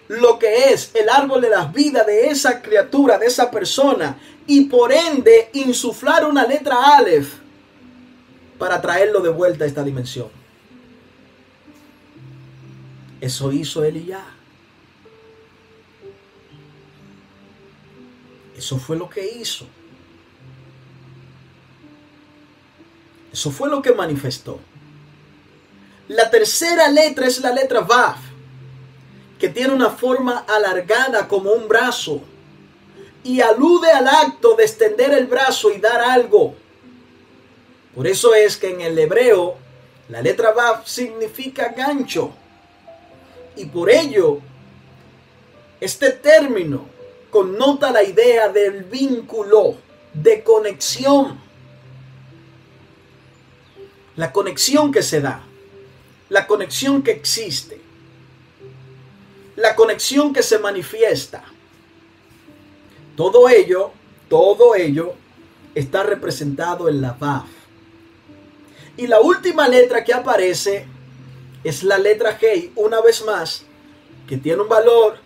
[0.10, 4.66] lo que es el árbol de la vida de esa criatura, de esa persona, y
[4.66, 7.36] por ende insuflar una letra Aleph
[8.60, 10.28] para traerlo de vuelta a esta dimensión.
[13.22, 14.37] Eso hizo él ya.
[18.58, 19.68] Eso fue lo que hizo.
[23.32, 24.60] Eso fue lo que manifestó.
[26.08, 28.16] La tercera letra es la letra Vav,
[29.38, 32.22] que tiene una forma alargada como un brazo
[33.24, 36.56] y alude al acto de extender el brazo y dar algo.
[37.94, 39.58] Por eso es que en el hebreo
[40.10, 42.32] la letra Vav significa gancho.
[43.56, 44.40] Y por ello,
[45.80, 46.97] este término
[47.38, 49.76] connota la idea del vínculo,
[50.12, 51.40] de conexión.
[54.16, 55.44] La conexión que se da,
[56.30, 57.80] la conexión que existe,
[59.56, 61.44] la conexión que se manifiesta.
[63.16, 63.92] Todo ello,
[64.30, 65.14] todo ello
[65.76, 67.46] está representado en la Vav.
[68.98, 70.88] Y la última letra que aparece
[71.64, 73.62] es la letra G, una vez más,
[74.28, 75.20] que tiene un valor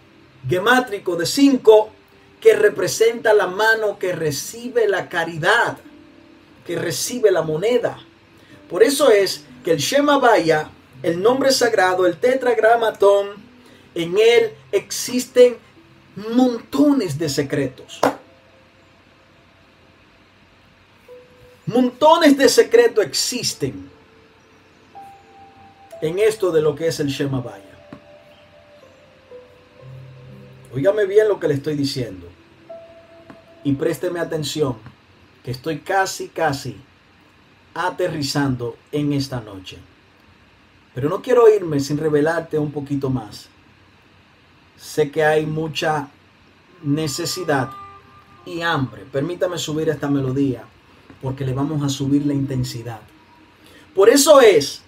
[0.45, 2.01] gemátrico de 5
[2.41, 5.77] que representa la mano que recibe la caridad,
[6.65, 7.99] que recibe la moneda.
[8.68, 10.69] Por eso es que el Shema Vaya,
[11.03, 13.35] el nombre sagrado, el tetragramatón,
[13.93, 15.57] en él existen
[16.15, 17.99] montones de secretos.
[21.68, 23.89] Montones de secretos existen
[26.01, 27.70] en esto de lo que es el Shema Vaya.
[30.73, 32.27] Óigame bien lo que le estoy diciendo.
[33.64, 34.77] Y présteme atención,
[35.43, 36.77] que estoy casi, casi
[37.73, 39.77] aterrizando en esta noche.
[40.93, 43.48] Pero no quiero irme sin revelarte un poquito más.
[44.77, 46.10] Sé que hay mucha
[46.84, 47.69] necesidad
[48.45, 49.06] y hambre.
[49.11, 50.64] Permítame subir esta melodía
[51.22, 52.99] porque le vamos a subir la intensidad.
[53.93, 54.81] Por eso es,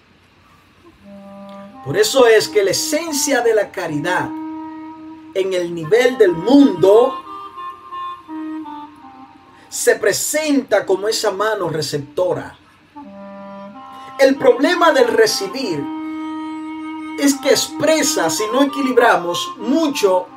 [1.84, 4.28] por eso es que la esencia de la caridad
[5.34, 7.14] en el nivel del mundo
[9.68, 12.56] se presenta como esa mano receptora.
[14.18, 15.84] El problema del recibir
[17.18, 20.28] es que expresa, si no equilibramos, mucho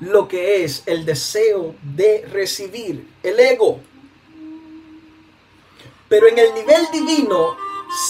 [0.00, 3.80] lo que es el deseo de recibir, el ego.
[6.08, 7.56] Pero en el nivel divino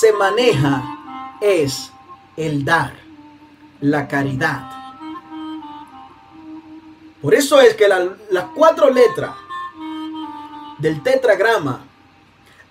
[0.01, 0.83] se maneja
[1.41, 1.93] es
[2.37, 2.95] el dar,
[3.81, 4.76] la caridad.
[7.27, 9.35] Por eso es que las cuatro letras
[10.79, 11.85] del tetragrama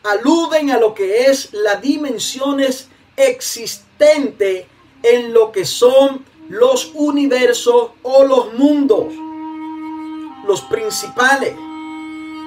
[0.02, 2.88] aluden a lo que es las dimensiones
[3.18, 4.66] existentes
[5.04, 9.14] en lo que son los universos o los mundos,
[10.48, 11.54] los principales.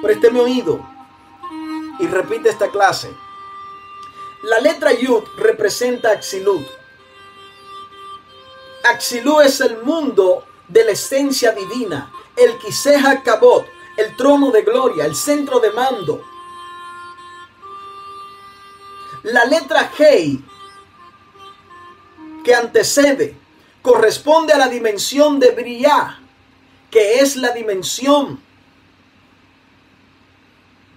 [0.01, 0.83] Présteme oído
[1.99, 3.13] y repite esta clase.
[4.45, 6.65] La letra Yud representa Axilut.
[8.83, 13.67] Axilut es el mundo de la esencia divina, el Kiseha Kabot,
[13.97, 16.23] el trono de gloria, el centro de mando.
[19.23, 20.41] La letra Hei,
[22.43, 23.35] que antecede,
[23.81, 26.19] corresponde a la dimensión de Briah,
[26.89, 28.41] que es la dimensión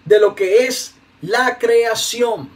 [0.05, 2.51] de lo que es la creación.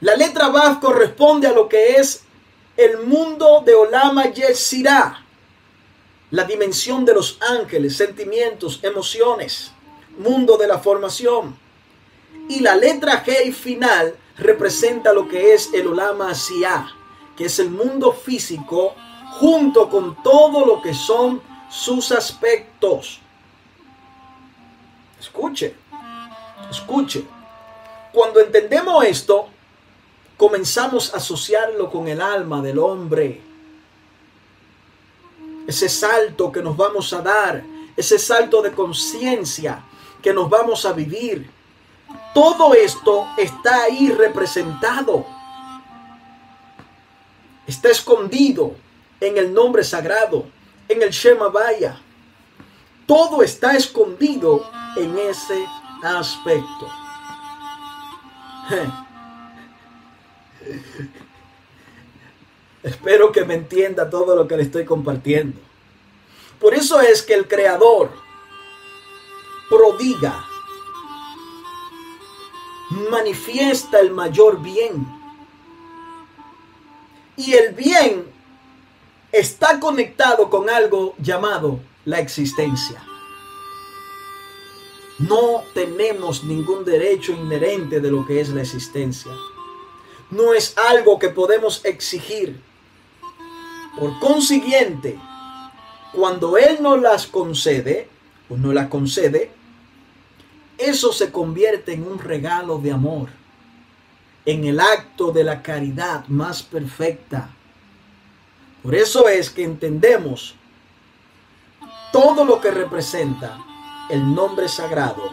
[0.00, 2.22] La letra Vav corresponde a lo que es
[2.76, 5.25] el mundo de Olama Yesirah,
[6.30, 9.72] la dimensión de los ángeles, sentimientos, emociones,
[10.18, 11.58] mundo de la formación.
[12.48, 16.88] Y la letra G final representa lo que es el Olama Asiá,
[17.36, 18.94] que es el mundo físico
[19.38, 23.20] junto con todo lo que son sus aspectos.
[25.20, 25.74] Escuche,
[26.70, 27.24] escuche.
[28.12, 29.48] Cuando entendemos esto,
[30.36, 33.42] comenzamos a asociarlo con el alma del hombre.
[35.66, 37.64] Ese salto que nos vamos a dar,
[37.96, 39.82] ese salto de conciencia
[40.22, 41.50] que nos vamos a vivir.
[42.34, 45.26] Todo esto está ahí representado.
[47.66, 48.76] Está escondido
[49.20, 50.46] en el nombre sagrado,
[50.88, 51.98] en el Shema Vaya.
[53.06, 55.66] Todo está escondido en ese
[56.02, 56.88] aspecto.
[62.86, 65.58] Espero que me entienda todo lo que le estoy compartiendo.
[66.60, 68.10] Por eso es que el Creador
[69.68, 70.46] prodiga,
[73.10, 75.04] manifiesta el mayor bien.
[77.36, 78.24] Y el bien
[79.32, 83.02] está conectado con algo llamado la existencia.
[85.18, 89.32] No tenemos ningún derecho inherente de lo que es la existencia
[90.30, 92.60] no es algo que podemos exigir.
[93.98, 95.18] Por consiguiente,
[96.12, 98.08] cuando Él nos las concede,
[98.48, 99.50] o no las concede,
[100.78, 103.30] eso se convierte en un regalo de amor,
[104.44, 107.48] en el acto de la caridad más perfecta.
[108.82, 110.54] Por eso es que entendemos
[112.12, 113.58] todo lo que representa
[114.10, 115.32] el nombre sagrado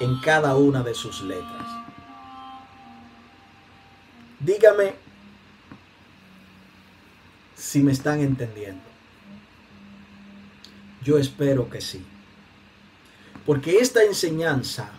[0.00, 1.66] en cada una de sus letras.
[4.40, 5.01] Dígame
[7.62, 8.82] si me están entendiendo.
[11.04, 12.04] Yo espero que sí.
[13.46, 14.90] Porque esta enseñanza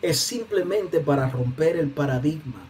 [0.00, 2.60] es simplemente para romper el paradigma.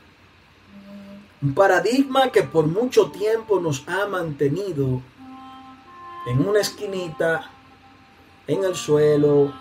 [1.42, 5.02] Un paradigma que por mucho tiempo nos ha mantenido
[6.26, 7.50] en una esquinita,
[8.46, 9.52] en el suelo,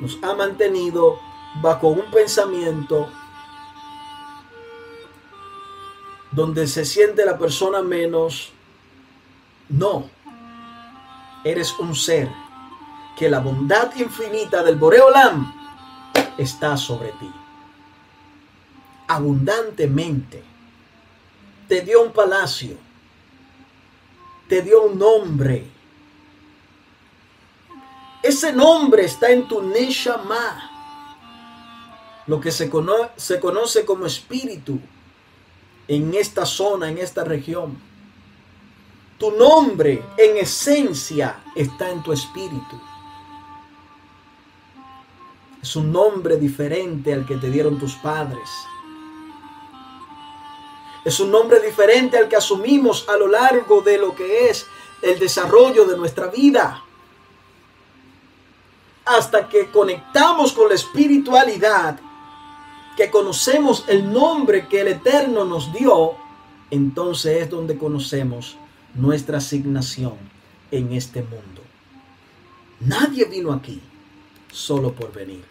[0.00, 1.18] nos ha mantenido
[1.60, 3.10] bajo un pensamiento
[6.30, 8.52] donde se siente la persona menos.
[9.68, 10.08] No,
[11.44, 12.28] eres un ser
[13.16, 15.52] que la bondad infinita del Boreolam
[16.36, 17.30] está sobre ti.
[19.08, 20.44] Abundantemente.
[21.66, 22.76] Te dio un palacio.
[24.48, 25.66] Te dio un nombre.
[28.22, 30.70] Ese nombre está en tu Neshama.
[32.26, 32.70] Lo que se,
[33.16, 34.80] se conoce como espíritu
[35.88, 37.78] en esta zona, en esta región.
[39.18, 42.80] Tu nombre en esencia está en tu espíritu.
[45.60, 48.48] Es un nombre diferente al que te dieron tus padres.
[51.04, 54.66] Es un nombre diferente al que asumimos a lo largo de lo que es
[55.02, 56.84] el desarrollo de nuestra vida.
[59.04, 61.98] Hasta que conectamos con la espiritualidad
[62.98, 66.16] que conocemos el nombre que el Eterno nos dio,
[66.68, 68.58] entonces es donde conocemos
[68.92, 70.14] nuestra asignación
[70.72, 71.62] en este mundo.
[72.80, 73.80] Nadie vino aquí
[74.50, 75.44] solo por venir.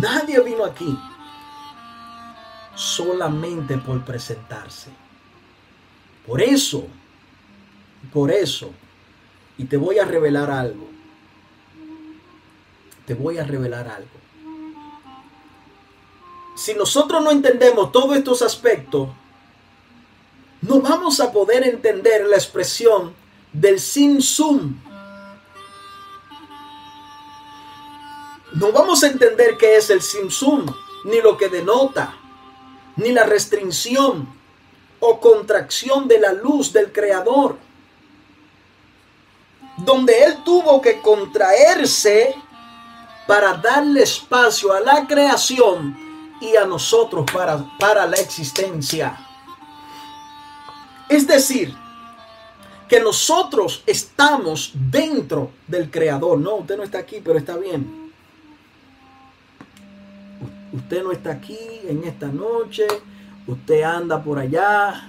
[0.00, 0.98] Nadie vino aquí
[2.74, 4.90] solamente por presentarse.
[6.26, 6.88] Por eso,
[8.12, 8.72] por eso,
[9.56, 10.88] y te voy a revelar algo.
[13.06, 14.21] Te voy a revelar algo
[16.54, 19.08] si nosotros no entendemos todos estos aspectos,
[20.60, 23.14] no vamos a poder entender la expresión
[23.52, 24.78] del sin sum.
[28.54, 30.66] No vamos a entender qué es el sin sum,
[31.04, 32.14] ni lo que denota,
[32.96, 34.28] ni la restricción,
[35.00, 37.56] o contracción de la luz del Creador,
[39.78, 42.36] donde Él tuvo que contraerse
[43.26, 46.11] para darle espacio a la creación
[46.42, 49.16] y a nosotros para, para la existencia.
[51.08, 51.74] Es decir,
[52.88, 56.38] que nosotros estamos dentro del Creador.
[56.38, 58.12] No, usted no está aquí, pero está bien.
[60.72, 62.86] Usted no está aquí en esta noche.
[63.46, 65.08] Usted anda por allá.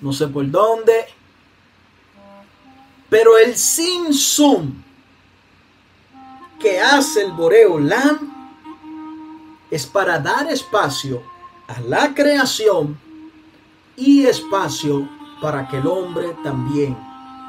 [0.00, 1.06] No sé por dónde.
[3.08, 4.82] Pero el sin sum
[6.58, 8.41] que hace el Boreo Lam
[9.72, 11.22] es para dar espacio
[11.66, 13.00] a la creación
[13.96, 15.08] y espacio
[15.40, 16.94] para que el hombre también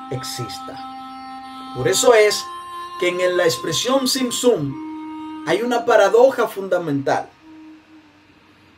[0.10, 0.80] exista.
[1.76, 2.42] Por eso es
[3.02, 7.28] que en la expresión Simsum hay una paradoja fundamental,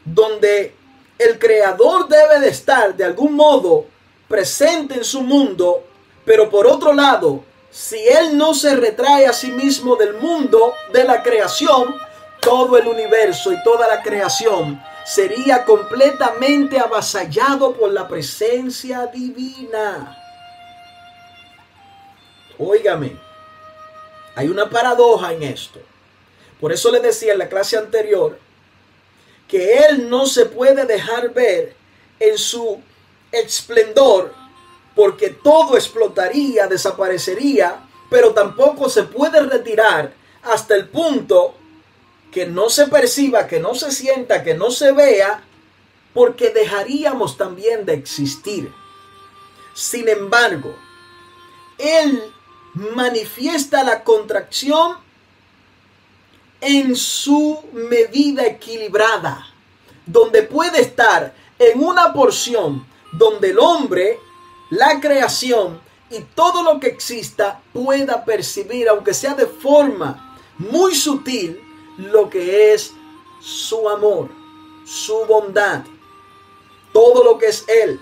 [0.03, 0.73] donde
[1.19, 3.85] el creador debe de estar de algún modo
[4.27, 5.84] presente en su mundo,
[6.26, 11.03] pero por otro lado, si él no se retrae a sí mismo del mundo de
[11.03, 11.95] la creación,
[12.41, 20.18] todo el universo y toda la creación sería completamente avasallado por la presencia divina.
[22.57, 23.18] Óigame,
[24.36, 25.80] hay una paradoja en esto.
[26.60, 28.40] Por eso le decía en la clase anterior
[29.48, 31.76] que Él no se puede dejar ver
[32.20, 32.82] en su
[33.32, 34.34] esplendor
[34.95, 41.53] porque todo explotaría, desaparecería, pero tampoco se puede retirar hasta el punto
[42.36, 45.41] que no se perciba, que no se sienta, que no se vea,
[46.14, 48.74] porque dejaríamos también de existir.
[49.74, 50.76] Sin embargo,
[51.78, 52.22] Él
[52.74, 54.98] manifiesta la contracción
[56.60, 59.48] en su medida equilibrada,
[60.06, 64.20] donde puede estar en una porción donde el hombre,
[64.72, 65.80] la creación
[66.10, 71.62] y todo lo que exista pueda percibir, aunque sea de forma muy sutil,
[71.97, 72.93] lo que es
[73.41, 74.30] su amor,
[74.85, 75.84] su bondad,
[76.91, 77.99] todo lo que es Él.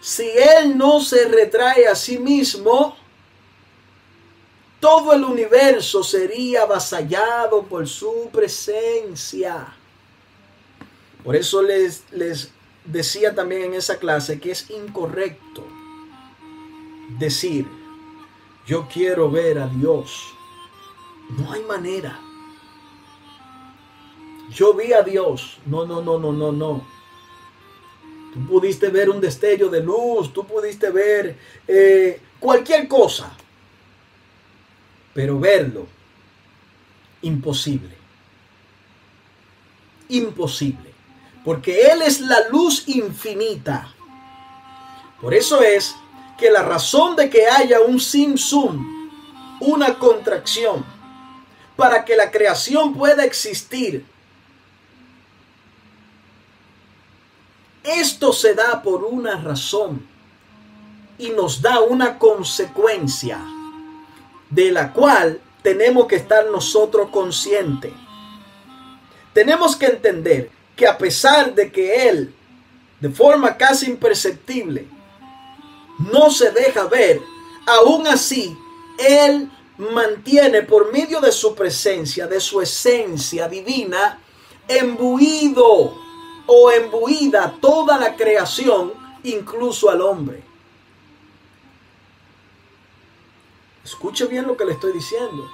[0.00, 2.96] Si Él no se retrae a sí mismo,
[4.80, 9.74] todo el universo sería avasallado por su presencia.
[11.22, 12.50] Por eso les, les
[12.84, 15.66] decía también en esa clase que es incorrecto
[17.18, 17.66] decir,
[18.66, 20.32] yo quiero ver a Dios.
[21.30, 22.18] No hay manera.
[24.52, 25.58] Yo vi a Dios.
[25.66, 26.84] No, no, no, no, no, no.
[28.32, 31.36] Tú pudiste ver un destello de luz, tú pudiste ver
[31.66, 33.32] eh, cualquier cosa.
[35.12, 35.86] Pero verlo,
[37.22, 37.96] imposible.
[40.08, 40.90] Imposible.
[41.44, 43.92] Porque Él es la luz infinita.
[45.20, 45.94] Por eso es
[46.38, 49.10] que la razón de que haya un sim-sum,
[49.60, 50.84] una contracción,
[51.76, 54.06] para que la creación pueda existir,
[57.90, 60.06] Esto se da por una razón
[61.18, 63.44] y nos da una consecuencia
[64.48, 67.92] de la cual tenemos que estar nosotros conscientes.
[69.32, 72.32] Tenemos que entender que a pesar de que Él,
[73.00, 74.86] de forma casi imperceptible,
[76.12, 77.20] no se deja ver,
[77.66, 78.56] aún así,
[78.98, 84.20] Él mantiene por medio de su presencia, de su esencia divina,
[84.68, 86.09] embuido
[86.52, 90.42] o embuida toda la creación, incluso al hombre.
[93.84, 95.48] Escuche bien lo que le estoy diciendo.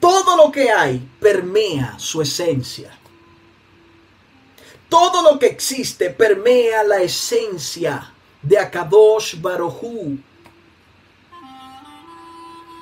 [0.00, 2.96] Todo lo que hay permea su esencia.
[4.88, 8.10] Todo lo que existe permea la esencia
[8.40, 10.18] de Akadosh Barohu.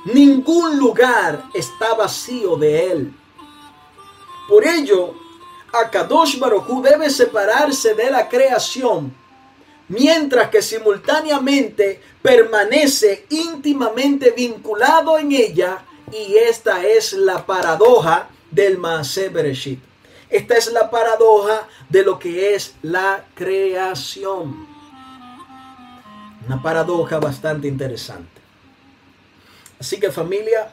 [0.04, 3.14] Ningún lugar está vacío de él.
[4.48, 5.27] Por ello,
[5.72, 9.14] Akadosh Baruj debe separarse de la creación,
[9.88, 19.28] mientras que simultáneamente permanece íntimamente vinculado en ella, y esta es la paradoja del Maase
[19.28, 19.80] Bereshit.
[20.30, 24.66] Esta es la paradoja de lo que es la creación.
[26.46, 28.40] Una paradoja bastante interesante.
[29.80, 30.72] Así que familia,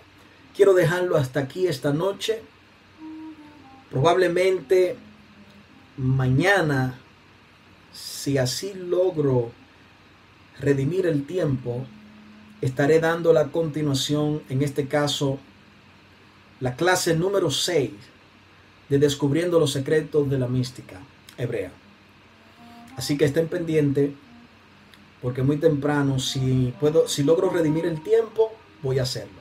[0.55, 2.41] quiero dejarlo hasta aquí esta noche.
[3.95, 4.97] Probablemente
[5.95, 6.99] mañana,
[7.93, 9.53] si así logro
[10.59, 11.85] redimir el tiempo,
[12.59, 15.39] estaré dando la continuación, en este caso,
[16.59, 17.91] la clase número 6
[18.89, 20.99] de Descubriendo los Secretos de la Mística
[21.37, 21.71] Hebrea.
[22.97, 24.11] Así que estén pendientes
[25.21, 28.51] porque muy temprano, si puedo, si logro redimir el tiempo,
[28.83, 29.39] voy a hacerlo.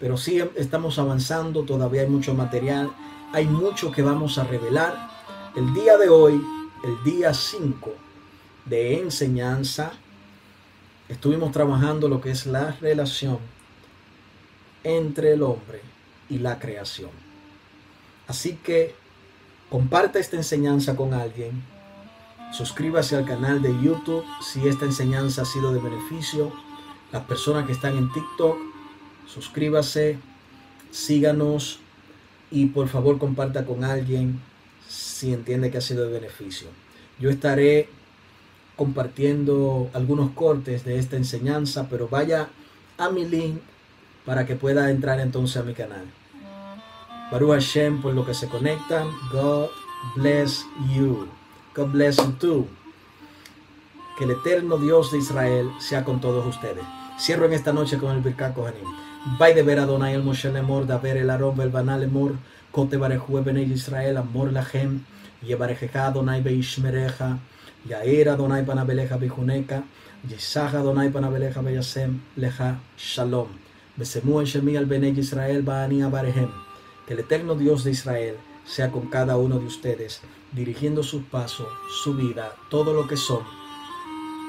[0.00, 2.90] Pero sí estamos avanzando, todavía hay mucho material,
[3.34, 5.10] hay mucho que vamos a revelar.
[5.56, 6.40] El día de hoy,
[6.84, 7.92] el día 5
[8.64, 9.90] de enseñanza,
[11.08, 13.38] estuvimos trabajando lo que es la relación
[14.84, 15.80] entre el hombre
[16.30, 17.10] y la creación.
[18.28, 18.94] Así que
[19.68, 21.60] comparte esta enseñanza con alguien.
[22.52, 26.52] Suscríbase al canal de YouTube si esta enseñanza ha sido de beneficio.
[27.10, 28.56] Las personas que están en TikTok,
[29.26, 30.20] suscríbase,
[30.92, 31.80] síganos
[32.54, 34.40] y por favor comparta con alguien
[34.88, 36.68] si entiende que ha sido de beneficio.
[37.18, 37.88] Yo estaré
[38.76, 42.48] compartiendo algunos cortes de esta enseñanza, pero vaya
[42.96, 43.58] a mi link
[44.24, 46.04] para que pueda entrar entonces a mi canal.
[47.32, 49.08] Baruch Hashem por lo que se conectan.
[49.32, 49.70] God
[50.14, 50.64] bless
[50.94, 51.28] you.
[51.74, 52.68] God bless you too.
[54.16, 56.84] Que el eterno Dios de Israel sea con todos ustedes.
[57.18, 59.03] Cierro en esta noche con el Birkat Kohanim.
[59.26, 62.36] Vai de ver Adonai el Moshe Lemor, da ver el Arom, el Banal Lemor,
[62.70, 65.00] Kote Barehu Benei Israel, Amor Lahem,
[65.42, 67.38] Yebarejeja Adonai Beishmereja,
[67.88, 69.82] Yair Adonai Panabeleja Bijuneka,
[70.28, 73.48] Yisach Adonai Panabeleja Beyasem, Leja Shalom.
[73.96, 76.50] Besemu el Shemi al Benei Israel, Baani Barehem.
[77.06, 78.36] Que el eterno Dios de Israel
[78.66, 80.20] sea con cada uno de ustedes,
[80.52, 81.68] dirigiendo sus pasos,
[82.02, 83.40] su vida, todo lo que son,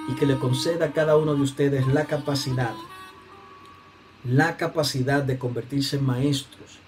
[0.09, 2.73] y que le conceda a cada uno de ustedes la capacidad,
[4.25, 6.79] la capacidad de convertirse en maestros,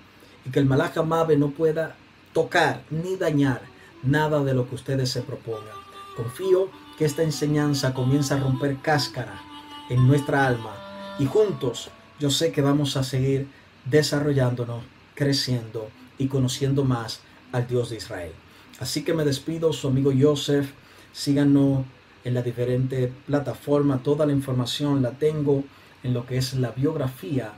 [0.45, 1.95] y que el Malach no pueda
[2.33, 3.61] tocar ni dañar
[4.03, 5.75] nada de lo que ustedes se propongan.
[6.15, 9.41] Confío que esta enseñanza comienza a romper cáscara
[9.89, 10.75] en nuestra alma
[11.19, 11.89] y juntos
[12.19, 13.47] yo sé que vamos a seguir
[13.85, 14.83] desarrollándonos
[15.13, 18.31] creciendo y conociendo más al Dios de Israel.
[18.79, 20.71] Así que me despido, su amigo Joseph.
[21.11, 21.85] Síganos
[22.23, 24.03] en las diferentes plataformas.
[24.03, 25.63] Toda la información la tengo
[26.03, 27.53] en lo que es la biografía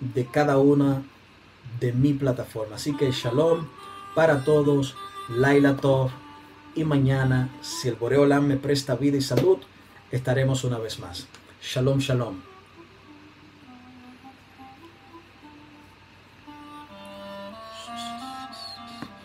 [0.00, 1.02] de cada una
[1.80, 2.76] de mi plataforma.
[2.76, 3.66] Así que shalom
[4.14, 4.94] para todos,
[5.28, 6.10] Laila Tov.
[6.74, 9.58] Y mañana, si el Boreolán me presta vida y salud,
[10.10, 11.26] estaremos una vez más.
[11.62, 12.45] Shalom, shalom.